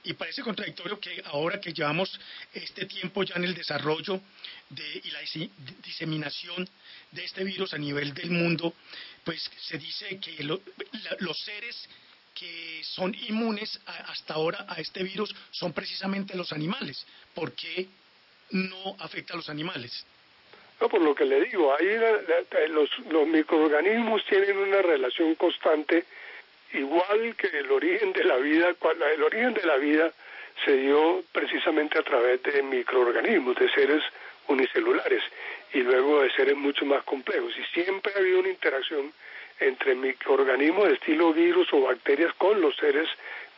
[0.04, 2.18] Y parece contradictorio que ahora que llevamos
[2.52, 4.20] este tiempo ya en el desarrollo
[4.68, 5.20] de, y la
[5.84, 6.68] diseminación
[7.12, 8.74] de este virus a nivel del mundo,
[9.22, 11.88] pues se dice que los seres
[12.34, 17.06] que son inmunes hasta ahora a este virus son precisamente los animales.
[17.34, 17.86] ¿Por qué
[18.50, 20.04] no afecta a los animales?
[20.80, 21.96] No, por lo que le digo, ahí
[22.68, 26.04] los, los microorganismos tienen una relación constante
[26.72, 28.74] igual que el origen de la vida,
[29.14, 30.12] el origen de la vida
[30.64, 34.02] se dio precisamente a través de microorganismos, de seres
[34.48, 35.22] unicelulares
[35.72, 37.52] y luego de seres mucho más complejos.
[37.56, 39.12] Y siempre ha habido una interacción
[39.66, 43.08] entre microorganismos de estilo virus o bacterias con los seres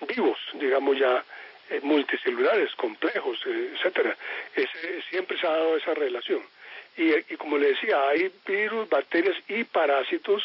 [0.06, 1.24] vivos, digamos ya
[1.70, 4.16] eh, multicelulares, complejos, eh, etcétera.
[5.10, 6.42] siempre se ha dado esa relación.
[6.96, 10.42] Y, y como le decía, hay virus, bacterias y parásitos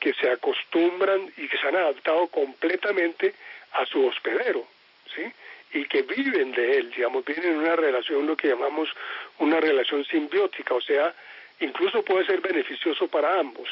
[0.00, 3.34] que se acostumbran y que se han adaptado completamente
[3.72, 4.66] a su hospedero,
[5.14, 5.22] ¿sí?
[5.74, 8.88] y que viven de él, digamos, viven en una relación, lo que llamamos
[9.38, 11.14] una relación simbiótica, o sea,
[11.60, 13.68] incluso puede ser beneficioso para ambos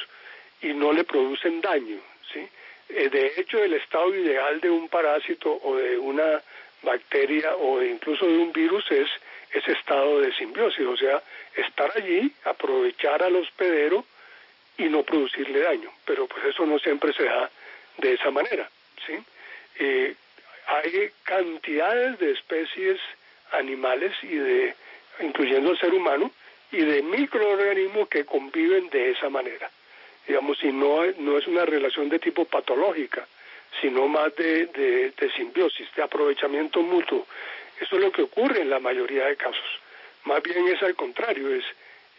[0.63, 1.99] y no le producen daño,
[2.33, 2.47] ¿sí?
[2.89, 6.43] Eh, de hecho, el estado ideal de un parásito o de una
[6.83, 9.09] bacteria o incluso de un virus es
[9.53, 11.23] ese estado de simbiosis, o sea,
[11.57, 14.05] estar allí, aprovechar al hospedero
[14.79, 17.51] y no producirle daño, pero pues eso no siempre se da
[17.99, 18.69] de esa manera,
[19.07, 19.15] ¿sí?
[19.79, 20.15] Eh,
[20.67, 23.01] hay cantidades de especies
[23.53, 24.75] animales y de
[25.21, 26.31] incluyendo el ser humano
[26.71, 29.71] y de microorganismos que conviven de esa manera
[30.27, 33.27] digamos y no no es una relación de tipo patológica
[33.81, 37.27] sino más de, de, simbiosis de aprovechamiento mutuo
[37.81, 39.81] eso es lo que ocurre en la mayoría de casos
[40.25, 41.65] más bien es al contrario es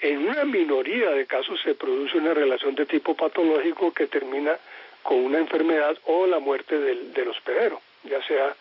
[0.02, 4.58] en una minoría de casos se produce una relación de tipo patológico que termina
[5.04, 8.56] con una enfermedad o la muerte del, del hospedero ya sea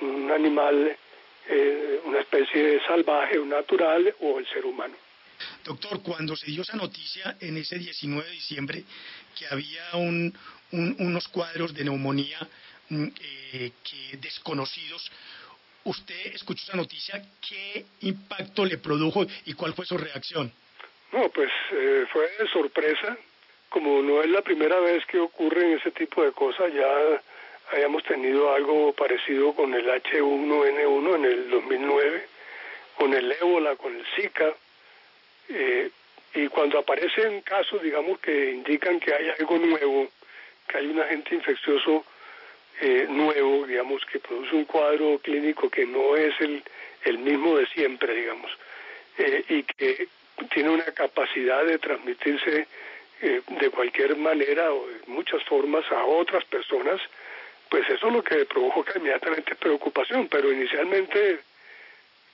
[0.00, 0.96] un animal,
[1.48, 4.94] eh, una especie salvaje o natural o el ser humano.
[5.64, 8.84] Doctor, cuando se dio esa noticia en ese 19 de diciembre
[9.36, 10.32] que había un,
[10.72, 12.38] unos cuadros de neumonía
[12.88, 13.06] mm,
[13.52, 15.10] eh, que desconocidos,
[15.84, 17.22] ¿usted escuchó esa noticia?
[17.46, 20.52] ¿Qué impacto le produjo y cuál fue su reacción?
[21.12, 23.16] No, pues eh, fue sorpresa.
[23.68, 26.86] Como no es la primera vez que ocurren ese tipo de cosas, ya
[27.72, 32.28] habíamos tenido algo parecido con el H1N1 en el 2009,
[32.96, 34.54] con el ébola, con el Zika,
[35.48, 35.90] eh,
[36.34, 40.10] y cuando aparecen casos, digamos, que indican que hay algo nuevo,
[40.66, 42.04] que hay un agente infeccioso
[42.80, 46.62] eh, nuevo, digamos, que produce un cuadro clínico que no es el,
[47.04, 48.50] el mismo de siempre, digamos,
[49.18, 50.08] eh, y que
[50.52, 52.66] tiene una capacidad de transmitirse
[53.20, 57.00] de cualquier manera o de muchas formas a otras personas,
[57.70, 61.40] pues eso es lo que provoca inmediatamente preocupación, pero inicialmente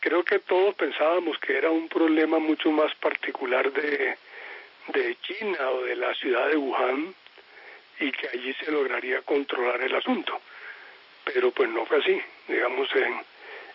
[0.01, 4.17] creo que todos pensábamos que era un problema mucho más particular de,
[5.23, 7.15] China o de la ciudad de Wuhan
[8.01, 10.41] y que allí se lograría controlar el asunto.
[11.25, 12.21] Pero pues no fue así.
[12.49, 13.21] Digamos, en,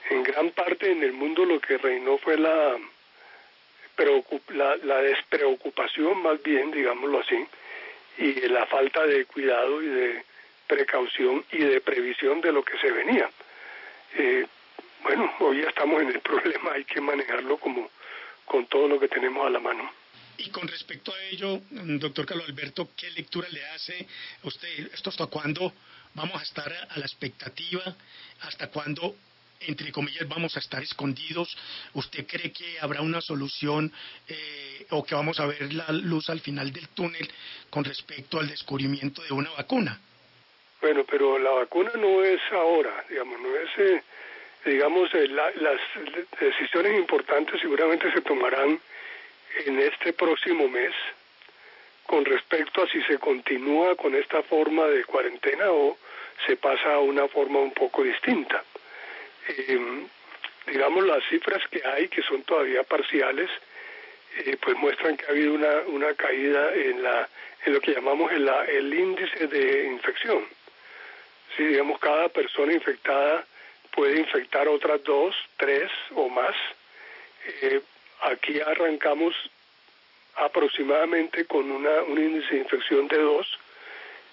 [0.09, 2.75] en gran parte en el mundo lo que reinó fue la,
[4.49, 7.47] la, la despreocupación más bien, digámoslo así,
[8.17, 10.23] y la falta de cuidado y de
[10.67, 13.29] precaución y de previsión de lo que se venía.
[14.17, 14.45] Eh,
[15.05, 17.91] bueno, hoy ya estamos en el problema, hay que manejarlo como
[18.43, 19.87] con todo lo que tenemos a la mano.
[20.37, 24.07] Y con respecto a ello, doctor Carlos Alberto, ¿qué lectura le hace
[24.43, 24.91] usted?
[24.93, 25.71] ¿Esto hasta cuándo
[26.15, 27.83] vamos a estar a la expectativa?
[28.41, 29.15] ¿Hasta cuándo,
[29.61, 31.55] entre comillas, vamos a estar escondidos?
[31.93, 33.93] ¿Usted cree que habrá una solución
[34.27, 37.31] eh, o que vamos a ver la luz al final del túnel
[37.69, 39.99] con respecto al descubrimiento de una vacuna?
[40.81, 44.03] Bueno, pero la vacuna no es ahora, digamos, no es, eh,
[44.65, 45.79] digamos, eh, las
[46.39, 48.79] decisiones importantes seguramente se tomarán
[49.65, 50.93] en este próximo mes
[52.05, 55.97] con respecto a si se continúa con esta forma de cuarentena o
[56.45, 58.63] se pasa a una forma un poco distinta.
[59.67, 60.07] Em,
[60.67, 63.49] digamos, las cifras que hay, que son todavía parciales,
[64.37, 67.29] eh, pues muestran que ha habido una, una caída en, la,
[67.65, 70.45] en lo que llamamos el, el índice de infección
[71.55, 73.45] si digamos cada persona infectada
[73.95, 76.55] puede infectar otras dos, tres o más.
[77.61, 77.81] Eh,
[78.21, 79.33] aquí arrancamos
[80.35, 83.47] aproximadamente con una, un índice de infección de dos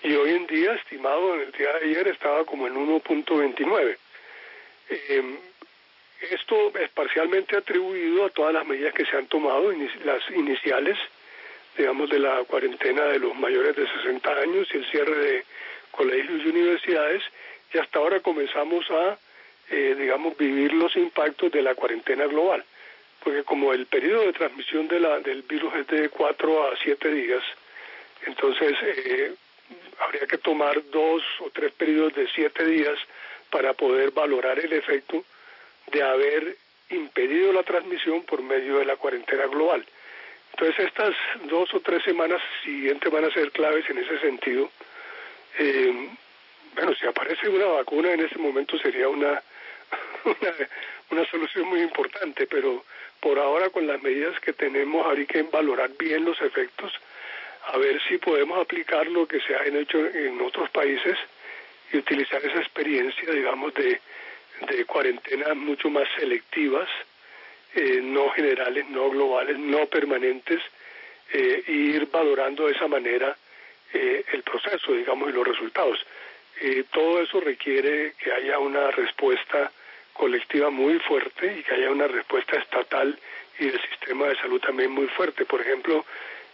[0.02, 3.96] y hoy en día, estimado en el día de ayer, estaba como en 1.29.
[4.90, 5.38] Eh,
[6.30, 9.72] esto es parcialmente atribuido a todas las medidas que se han tomado,
[10.04, 10.98] las iniciales,
[11.76, 15.44] digamos, de la cuarentena de los mayores de 60 años y el cierre de
[15.92, 17.22] colegios y universidades
[17.72, 19.18] y hasta ahora comenzamos a,
[19.72, 22.64] eh, digamos, vivir los impactos de la cuarentena global.
[23.24, 27.10] Porque como el periodo de transmisión de la, del virus es de 4 a 7
[27.10, 27.42] días,
[28.26, 29.34] entonces eh,
[29.98, 32.98] habría que tomar dos o tres periodos de 7 días
[33.50, 35.24] para poder valorar el efecto
[35.90, 36.56] de haber
[36.90, 39.84] impedido la transmisión por medio de la cuarentena global.
[40.52, 41.14] Entonces estas
[41.44, 44.70] dos o tres semanas siguientes van a ser claves en ese sentido
[45.58, 46.10] eh,
[46.74, 49.42] Bueno, si aparece una vacuna en ese momento sería una,
[50.24, 50.54] una,
[51.10, 52.84] una solución muy importante, pero
[53.20, 56.92] por ahora con las medidas que tenemos hay que valorar bien los efectos,
[57.66, 61.16] a ver si podemos aplicar lo que se ha hecho en otros países
[61.92, 64.00] y utilizar esa experiencia, digamos, de,
[64.68, 66.88] de cuarentenas mucho más selectivas,
[67.74, 70.60] eh, no generales, no globales, no permanentes,
[71.32, 73.34] e ir valorando de esa manera
[73.92, 75.98] eh, el proceso, digamos, y los resultados.
[76.60, 79.72] Eh, todo eso requiere que haya una respuesta
[80.12, 83.18] colectiva muy fuerte y que haya una respuesta estatal
[83.58, 85.44] y del sistema de salud también muy fuerte.
[85.44, 86.04] Por ejemplo,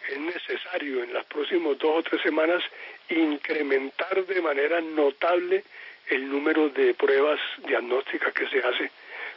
[0.08, 2.62] es necesario en las próximas dos o tres semanas
[3.08, 5.64] incrementar de manera notable
[6.08, 8.90] el número de pruebas diagnósticas que se hace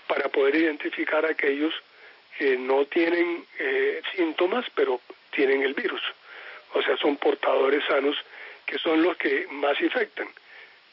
[0.08, 1.74] para poder identificar a aquellos
[2.38, 5.02] que no tienen eh, síntomas pero
[5.32, 6.02] tienen el virus.
[6.74, 8.16] O sea, son portadores sanos
[8.66, 10.30] que son los que más infectan.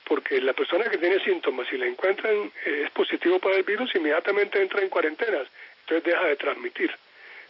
[0.08, 3.94] Porque la persona que tiene síntomas, si la encuentran eh, es positivo para el virus,
[3.94, 5.46] inmediatamente entra en cuarentenas,
[5.80, 6.90] entonces deja de transmitir.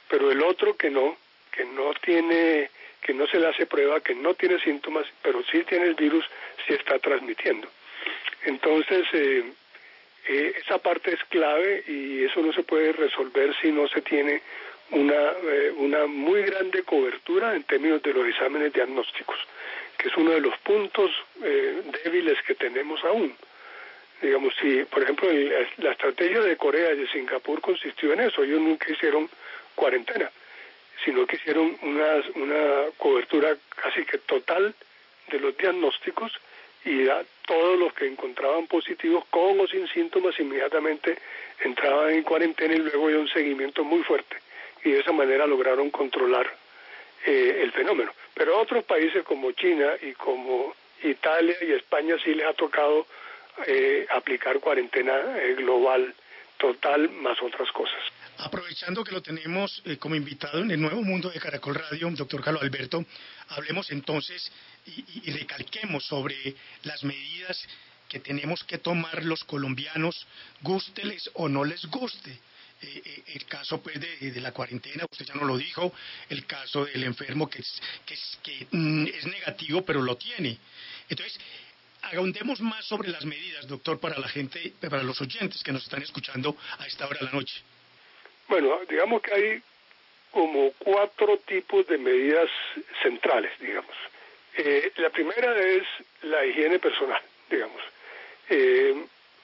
[0.09, 1.17] Pero el otro que no,
[1.53, 5.63] que no tiene, que no se le hace prueba, que no tiene síntomas, pero sí
[5.65, 6.25] tiene el virus,
[6.67, 7.69] sí está transmitiendo.
[8.45, 9.45] Entonces, eh,
[10.29, 14.43] eh, esa parte es clave y eso no se puede resolver si no se tiene
[14.91, 19.39] una, eh, una muy grande cobertura en términos de los exámenes diagnósticos,
[19.99, 21.11] que es uno de los puntos
[21.43, 23.35] eh, débiles que tenemos aún.
[24.23, 25.29] Digamos, si, por ejemplo,
[25.79, 29.29] la estrategia de Corea y de Singapur consistió en eso, ellos nunca hicieron
[29.75, 30.31] cuarentena,
[31.05, 34.75] sino que hicieron una, una cobertura casi que total
[35.31, 36.33] de los diagnósticos
[36.85, 41.19] y a todos los que encontraban positivos con o sin síntomas inmediatamente
[41.61, 44.37] entraban en cuarentena y luego había un seguimiento muy fuerte
[44.85, 46.51] y de esa manera lograron controlar
[47.27, 48.13] eh, el fenómeno.
[48.39, 50.73] Pero otros países como China y como
[51.03, 53.05] Italia y España sí les ha tocado
[53.67, 56.15] eh, aplicar cuarentena eh, global
[56.57, 57.99] total más otras cosas.
[58.39, 62.63] Aprovechando que lo tenemos como invitado en el nuevo mundo de Caracol Radio, doctor Carlos
[62.63, 63.05] Alberto,
[63.49, 64.53] hablemos entonces
[64.87, 66.37] y, y recalquemos sobre
[66.85, 67.67] las medidas
[68.09, 70.29] que tenemos que tomar los colombianos,
[70.63, 72.39] gústeles o no les guste.
[72.81, 75.93] Eh, eh, el caso pues de, la cuarentena, usted ya no lo dijo,
[76.29, 80.57] el caso del enfermo que es, que es, que, mm, es negativo pero lo tiene.
[81.09, 81.41] Entonces,
[82.03, 86.03] ahondemos más sobre las medidas, doctor, para la gente, para los oyentes que nos están
[86.03, 87.61] escuchando a esta hora de la noche.
[88.47, 89.63] Bueno, digamos que hay
[90.31, 92.49] como cuatro tipos de medidas
[93.03, 93.95] centrales, digamos.
[94.57, 95.83] Eh, la primera es
[96.23, 97.83] la higiene personal, digamos.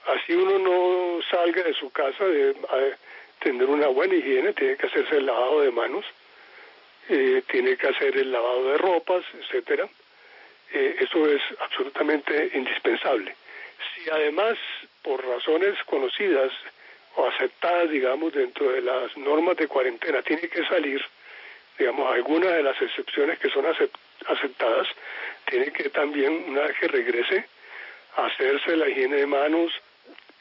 [0.07, 2.55] así uno no salga de su casa de,
[3.45, 6.05] tener una buena higiene, tiene que hacerse el lavado de manos,
[7.11, 9.87] eh, tiene que hacer el lavado de ropas, etcétera.
[10.73, 13.37] Eh, eso es absolutamente indispensable.
[13.95, 14.57] Si además,
[15.03, 16.51] por razones conocidas
[17.17, 21.05] o aceptadas, digamos, dentro de las normas de cuarentena, tiene que salir,
[21.79, 24.89] digamos, alguna de las excepciones que son aceptadas,
[25.51, 27.45] tiene que también, una vez que regrese,
[28.17, 29.71] hacerse la higiene de manos,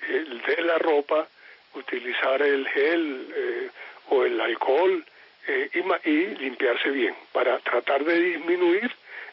[0.08, 1.28] el de la ropa,
[1.76, 3.69] utilizar el gel eh,
[4.09, 5.03] o el alcohol
[5.47, 8.91] eh, y, y, limpiarse bien para tratar de disminuir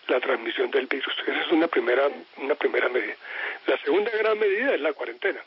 [0.08, 1.14] la transmisión del virus.
[1.26, 3.14] Esa es una primera, una primera medida.
[3.66, 5.40] La segunda gran medida es la cuarentena.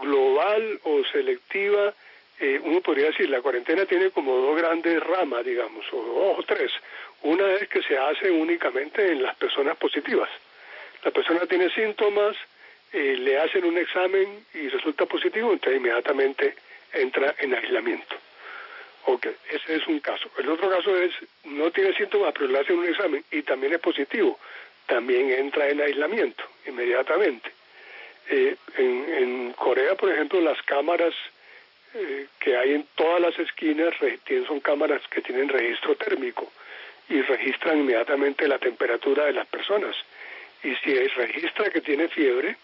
[0.00, 1.92] Global o selectiva,
[2.38, 6.72] eh, uno podría decir, la cuarentena tiene como dos grandes ramas, digamos, o, o tres.
[7.22, 10.28] Una es que se hace únicamente en las personas positivas.
[11.04, 12.36] La persona tiene síntomas,
[12.92, 16.54] eh, le hacen un examen y resulta positivo, entonces inmediatamente
[16.92, 18.16] entra en aislamiento.
[19.06, 20.30] Ok, ese es un caso.
[20.38, 21.12] El otro caso es,
[21.44, 24.38] no tiene síntomas, pero le hacen un examen y también es positivo,
[24.86, 27.50] también entra en aislamiento inmediatamente.
[28.28, 31.14] Eh, en, Corea, por ejemplo, las cámaras
[31.94, 33.94] eh, que hay en todas las esquinas
[34.46, 36.52] son cámaras que tienen registro térmico
[37.08, 39.96] y registran inmediatamente la temperatura de las personas.
[40.62, 42.56] Y si registra que tiene fiebre,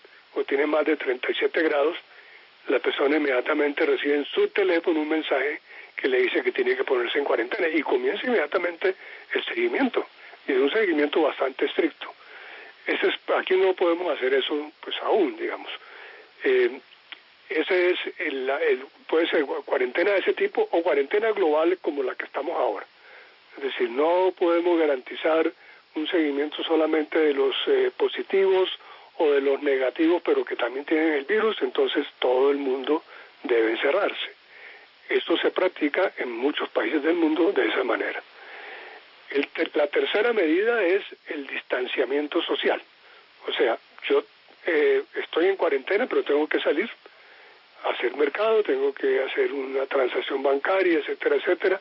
[0.44, 1.96] tiene más de 37 grados,
[2.68, 5.60] la persona inmediatamente recibe en su teléfono un mensaje
[5.96, 8.94] que le dice que tiene que ponerse en cuarentena y comienza inmediatamente
[9.32, 10.06] el seguimiento
[10.46, 12.12] y es un seguimiento bastante estricto.
[12.86, 15.70] Ese es, aquí no podemos hacer eso pues aún, digamos.
[16.42, 16.80] Eh,
[17.50, 18.50] ese es el,
[19.06, 22.86] puede ser cuarentena de ese tipo o cuarentena global como la que estamos ahora.
[23.56, 25.50] Es decir, no podemos garantizar
[25.94, 28.70] un seguimiento solamente de los eh, positivos
[29.18, 33.02] o de los negativos, pero que también tienen el virus, entonces todo el mundo
[33.42, 34.38] debe encerrarse.
[35.08, 38.22] Esto se practica en muchos países del mundo de esa manera.
[39.74, 42.80] la tercera medida es el distanciamiento social.
[43.46, 44.24] O sea, yo
[44.66, 46.90] eh, estoy en cuarentena, pero tengo que salir
[47.84, 51.80] a hacer mercado, tengo que hacer una transacción bancaria, etcétera, etcétera.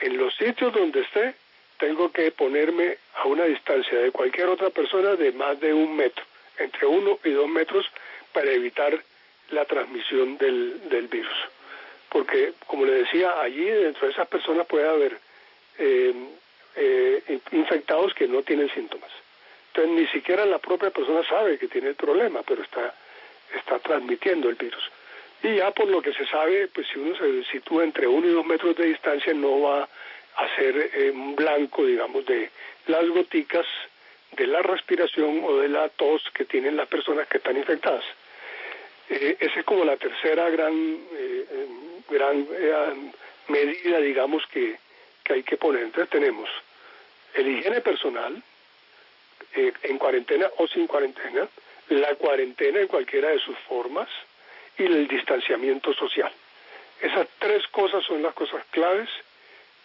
[0.00, 1.34] En los sitios donde esté,
[1.78, 6.24] tengo que ponerme a una distancia de cualquier otra persona de más de un metro,
[6.58, 7.86] entre uno y dos metros,
[8.32, 9.02] para evitar
[9.50, 11.36] la transmisión del, virus.
[12.08, 15.18] Porque, como le decía, allí dentro de esas personas puede haber
[15.78, 16.14] eh,
[16.76, 19.10] eh, infectados que no tienen síntomas.
[19.68, 22.94] Entonces, ni siquiera la propia persona sabe que tiene el problema, pero está,
[23.56, 24.82] está transmitiendo el virus.
[25.42, 28.32] Y ya por lo que se sabe, pues si uno se sitúa entre uno y
[28.32, 29.88] dos metros de distancia, no va
[30.36, 32.50] a ser eh, un blanco, digamos, de
[32.86, 33.66] las goticas
[34.36, 38.04] de la respiración o de la tos que tienen las personas que están infectadas.
[39.08, 40.72] Eh, esa es como la tercera gran,
[41.14, 41.66] eh,
[42.08, 42.46] gran
[43.48, 44.78] medida, digamos, que,
[45.22, 45.82] que hay que poner.
[45.82, 46.48] Entonces tenemos
[47.34, 48.42] el higiene personal,
[49.54, 51.48] en cuarentena o sin cuarentena,
[51.90, 54.08] la cuarentena en cualquiera de sus formas
[54.78, 56.32] y el distanciamiento social.
[57.00, 59.08] Esas tres cosas son las cosas claves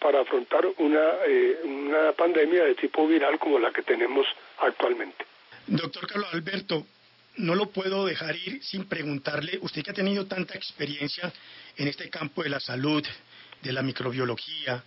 [0.00, 4.26] para afrontar una, eh, una pandemia de tipo viral como la que tenemos
[4.58, 5.24] actualmente.
[5.66, 6.86] Doctor Carlos Alberto,
[7.36, 11.32] no lo puedo dejar ir sin preguntarle, usted que ha tenido tanta experiencia
[11.76, 13.04] en este campo de la salud,
[13.62, 14.82] de la microbiología,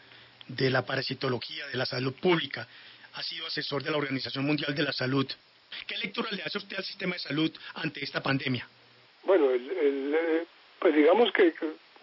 [0.47, 2.67] de la parasitología, de la salud pública,
[3.13, 5.27] ha sido asesor de la Organización Mundial de la Salud.
[5.87, 8.67] ¿Qué lectura le hace usted al sistema de salud ante esta pandemia?
[9.23, 10.45] Bueno, el, eh,
[10.79, 11.53] pues digamos que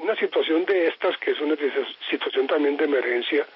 [0.00, 1.56] una situación de estas, que es una
[2.08, 3.46] situación también de emergencia,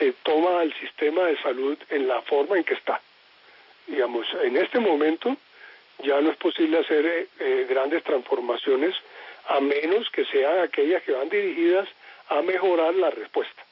[0.00, 3.00] eh, toma al sistema de salud en la forma en que está.
[3.86, 5.36] Digamos, en este momento
[6.02, 8.94] ya no es posible hacer eh, eh, grandes transformaciones
[9.46, 11.88] a menos que sean aquellas que van dirigidas
[12.28, 13.62] a mejorar la respuesta,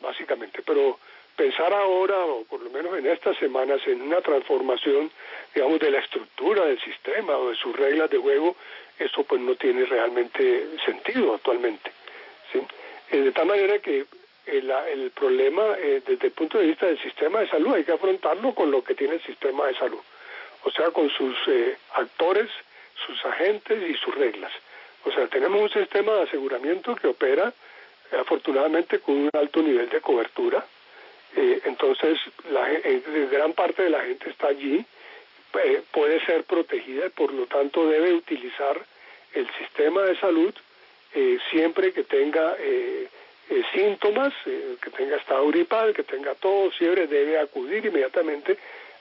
[0.00, 0.60] básicamente.
[0.66, 0.98] Pero
[1.36, 5.10] pensar ahora, o por lo menos en estas semanas, en una transformación,
[5.54, 8.56] digamos, de la estructura del sistema o de sus reglas de juego,
[8.98, 11.90] eso pues no tiene realmente sentido actualmente.
[12.52, 12.60] ¿sí?
[13.10, 14.06] Eh, de tal manera que
[14.46, 17.92] el, el problema eh, desde el punto de vista del sistema de salud hay que
[17.92, 20.00] afrontarlo con lo que tiene el sistema de salud,
[20.62, 22.50] o sea, con sus eh, actores,
[23.06, 24.52] sus agentes y sus reglas.
[25.04, 27.52] O sea, tenemos un sistema de aseguramiento que opera
[28.18, 30.64] afortunadamente con un alto nivel de cobertura,
[31.36, 32.18] entonces
[32.50, 32.68] la,
[33.30, 34.84] gran parte de la gente está allí,
[35.62, 38.80] eh, puede ser protegida y por lo tanto debe utilizar
[39.32, 40.54] el sistema de salud
[41.14, 43.08] eh, siempre que tenga eh,
[43.72, 48.56] síntomas, que tenga estado gripal, que tenga tos, fiebre, debe acudir inmediatamente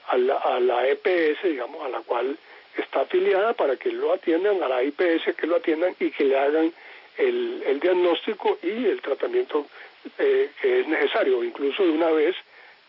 [0.10, 2.38] a la, a la EPS, digamos, a la cual
[2.78, 6.38] está afiliada para que lo atiendan, a la IPS que lo atiendan y que le
[6.38, 6.74] hagan
[7.18, 9.66] el, el diagnóstico y el tratamiento
[10.18, 11.44] que es necesario.
[11.44, 12.36] Incluso de una vez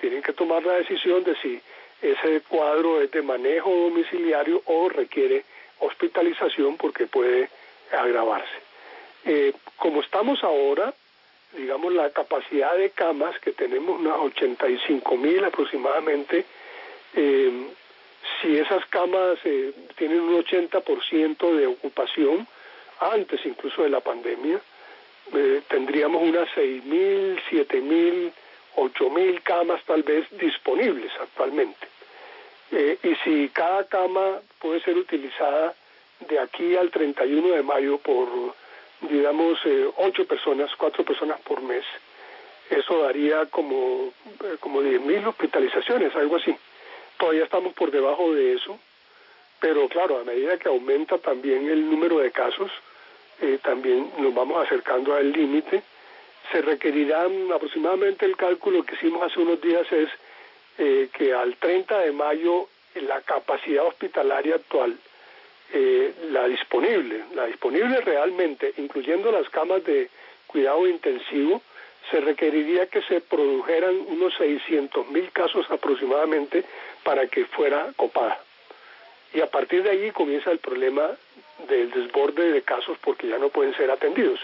[0.01, 1.61] tienen que tomar la decisión de si
[2.03, 5.45] ese cuadro es de manejo domiciliario o requiere
[5.81, 7.49] hospitalización porque puede
[7.93, 8.65] agravarse.
[9.25, 10.93] Eh, como estamos ahora,
[11.57, 16.45] digamos, la capacidad de camas, que tenemos unas 85 mil aproximadamente,
[17.15, 17.69] eh,
[18.41, 22.47] si esas camas eh, tienen un 80% de ocupación,
[23.01, 24.61] antes incluso de la pandemia,
[25.69, 28.33] tendríamos unas 6 mil, 7 mil,
[28.77, 31.87] 8 mil camas tal vez disponibles actualmente.
[32.73, 35.75] Eh, y si cada cama puede ser utilizada
[36.21, 38.29] de aquí al 31 de mayo por,
[39.03, 41.85] digamos, eh, ocho personas, cuatro personas por mes,
[42.71, 44.13] eso daría como,
[44.43, 46.57] eh, como 10.000 hospitalizaciones, algo así.
[47.19, 48.79] Todavía estamos por debajo de eso,
[49.61, 52.71] pero claro, a medida que aumenta también el número de casos,
[53.63, 55.83] también nos vamos acercando al límite.
[56.53, 60.09] Se requerirán aproximadamente el cálculo que hicimos hace unos días es
[60.79, 64.97] eh, que al 30 de mayo la capacidad hospitalaria actual,
[65.73, 70.11] eh, la disponible, la disponible realmente, incluyendo las camas de
[70.47, 71.63] cuidado intensivo,
[72.11, 76.65] se requeriría que se produjeran unos 600 mil casos aproximadamente
[77.03, 78.41] para que fuera copada.
[79.33, 81.11] Y a partir de allí comienza el problema
[81.69, 84.41] del desborde de casos porque ya no pueden ser atendidos.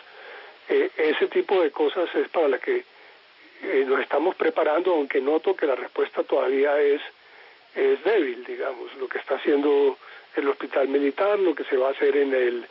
[0.68, 2.84] Eh, ese tipo de cosas es para la que
[3.62, 7.00] eh, nos estamos preparando, aunque noto que la respuesta todavía es,
[7.74, 9.98] es débil, digamos, lo que está haciendo
[10.36, 12.66] el hospital militar, lo que se va a hacer en, el,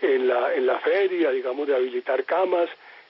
[0.00, 2.68] en, la, en la feria, digamos, de habilitar camas,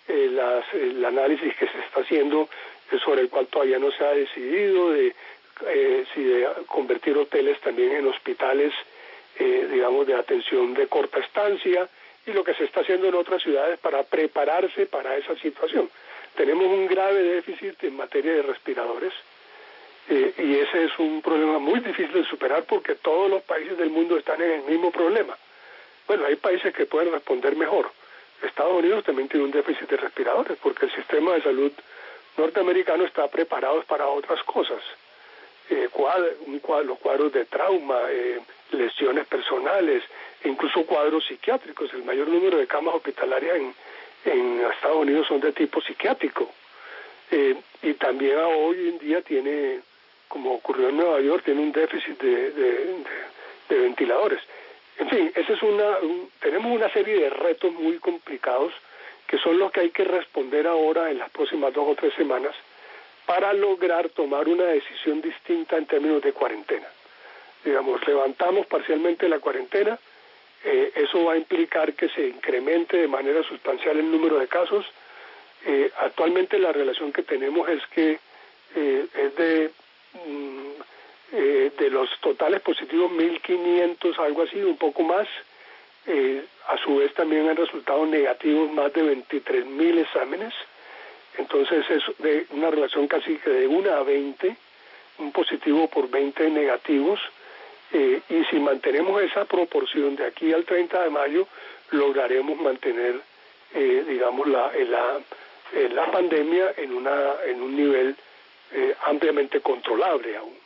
[0.09, 2.49] eh, las, el análisis que se está haciendo
[2.91, 5.15] eh, sobre el cual todavía no se ha decidido, de
[5.67, 8.73] eh, si de convertir hoteles también en hospitales,
[9.39, 11.89] eh, digamos, de atención de corta estancia,
[12.27, 15.91] y lo que se está haciendo en otras ciudades para prepararse para esa situación.
[16.37, 19.13] Tenemos un grave déficit en materia de respiradores
[20.09, 23.91] Eh, y ese es un problema muy difícil de superar porque todos los países del
[23.91, 25.37] mundo están en el mismo problema.
[26.09, 27.91] Bueno, hay países que pueden responder mejor.
[28.43, 31.73] Estados Unidos también tiene un déficit de respiradores porque el sistema de salud
[32.37, 34.83] norteamericano está preparado para otras cosas.
[35.71, 35.89] Eh,
[36.47, 38.41] un los cuadros de trauma, eh,
[38.73, 40.03] lesiones personales,
[40.43, 41.93] e incluso cuadros psiquiátricos.
[41.95, 43.57] El mayor número de camas hospitalarias
[44.25, 46.51] en, Estados Unidos son de tipo psiquiátrico.
[47.31, 49.81] Eh, y también hoy en día tiene,
[50.29, 53.05] como ocurrió en Nueva York, tiene un déficit de, de,
[53.69, 54.41] ventiladores.
[54.99, 55.97] En fin, esa es una,
[56.41, 58.73] tenemos una serie de retos muy complicados
[59.27, 62.55] que son los que hay que responder ahora en las próximas dos o tres semanas
[63.27, 66.89] para lograr tomar una decisión distinta en términos de cuarentena.
[67.65, 69.99] Digamos, levantamos parcialmente la cuarentena,
[70.65, 74.87] eh, eso va a implicar que se incremente de manera sustancial el número de casos.
[75.65, 78.19] Eh, actualmente la relación que tenemos es que
[78.75, 79.71] eh, es de,
[80.25, 80.73] mm,
[81.79, 85.27] de los totales positivos 1.500, algo así, un poco más.
[86.69, 90.53] a su vez también han resultado negativos más de 23.000 exámenes.
[91.39, 94.57] Entonces es de una relación casi que de 1 a 20,
[95.19, 97.21] un positivo por 20 negativos.
[97.93, 101.47] Eh, y si mantenemos esa proporción de aquí al 30 de mayo,
[101.91, 103.21] lograremos mantener,
[103.75, 105.21] eh, digamos, la, la,
[105.91, 108.17] la pandemia en, una, en un nivel
[108.73, 110.57] eh, ampliamente controlable aún.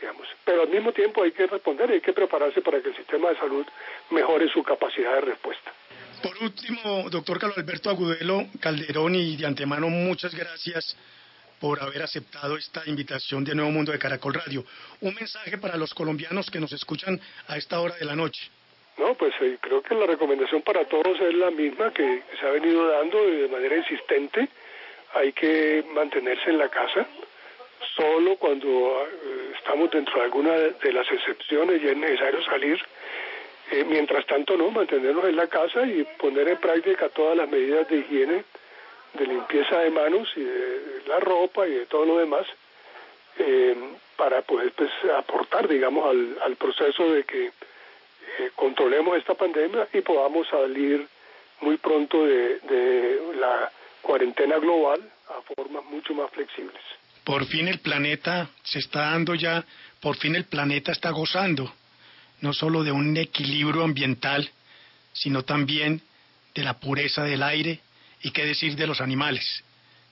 [0.00, 0.26] Digamos.
[0.44, 3.36] Pero al mismo tiempo hay que responder, hay que prepararse para que el sistema de
[3.36, 3.64] salud
[4.10, 5.72] mejore su capacidad de respuesta.
[6.22, 10.96] Por último, doctor Carlos Alberto Agudelo Calderón, y de antemano muchas gracias
[11.60, 14.64] por haber aceptado esta invitación de Nuevo Mundo de Caracol Radio.
[15.00, 18.40] Un mensaje para los colombianos que nos escuchan a esta hora de la noche.
[18.98, 22.50] No, pues eh, creo que la recomendación para todos es la misma que se ha
[22.50, 24.48] venido dando de manera insistente.
[25.14, 27.04] Hay que mantenerse en la casa,
[27.96, 32.80] solo cuando eh, estamos dentro de alguna de las excepciones y es necesario salir.
[33.72, 37.88] Eh, mientras tanto, no, mantenernos en la casa y poner en práctica todas las medidas
[37.88, 38.44] de higiene
[39.14, 42.46] de limpieza de manos y de la ropa y de todo lo demás
[43.38, 43.74] eh,
[44.16, 50.02] para poder pues, aportar, digamos, al, al proceso de que eh, controlemos esta pandemia y
[50.02, 51.06] podamos salir
[51.62, 55.00] muy pronto de, de la cuarentena global
[55.30, 56.82] a formas mucho más flexibles.
[57.24, 59.64] Por fin el planeta se está dando ya,
[60.00, 61.72] por fin el planeta está gozando,
[62.42, 64.50] no solo de un equilibrio ambiental,
[65.12, 66.02] sino también
[66.54, 67.80] de la pureza del aire,
[68.22, 69.64] y qué decir de los animales,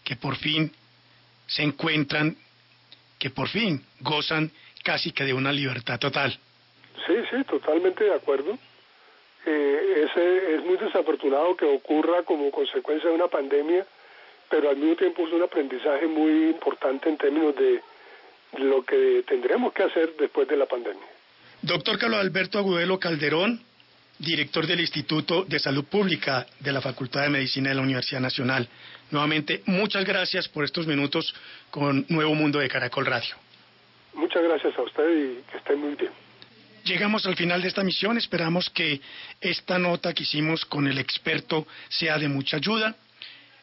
[0.05, 0.73] que por fin
[1.47, 2.37] se encuentran,
[3.19, 4.51] que por fin gozan
[4.83, 6.39] casi que de una libertad total.
[7.07, 8.59] Sí, sí, totalmente de acuerdo.
[9.47, 13.87] Eh, ese es muy desafortunado que ocurra como consecuencia de una pandemia,
[14.49, 17.81] pero al mismo tiempo es un aprendizaje muy importante en términos de
[18.59, 21.10] lo que tendremos que hacer después de la pandemia.
[21.63, 23.61] Doctor Carlos Alberto Agudelo Calderón,
[24.19, 28.67] director del Instituto de Salud Pública de la Facultad de Medicina de la Universidad Nacional.
[29.11, 31.35] Nuevamente, muchas gracias por estos minutos
[31.71, 33.35] con Nuevo Mundo de Caracol Radio.
[34.15, 36.13] Muchas gracias a usted y que esté muy bien.
[36.85, 38.17] Llegamos al final de esta misión.
[38.17, 39.01] Esperamos que
[39.39, 42.97] esta nota que hicimos con el experto sea de mucha ayuda.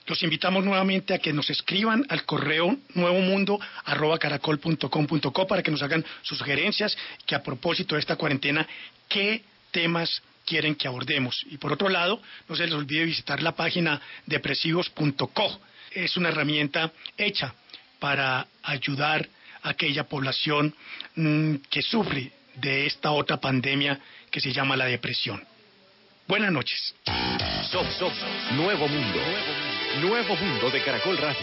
[0.07, 6.37] Los invitamos nuevamente a que nos escriban al correo nuevomundo.caracol.com.co para que nos hagan sus
[6.37, 8.65] sugerencias, que a propósito de esta cuarentena,
[9.09, 11.45] qué temas quieren que abordemos.
[11.49, 15.59] Y por otro lado, no se les olvide visitar la página depresivos.co.
[15.91, 17.53] Es una herramienta hecha
[17.99, 19.27] para ayudar
[19.61, 20.73] a aquella población
[21.15, 23.99] mm, que sufre de esta otra pandemia
[24.31, 25.43] que se llama la depresión.
[26.27, 26.93] Buenas noches.
[28.55, 29.19] Nuevo Mundo.
[30.01, 31.39] Nuevo Mundo de Caracol Radio.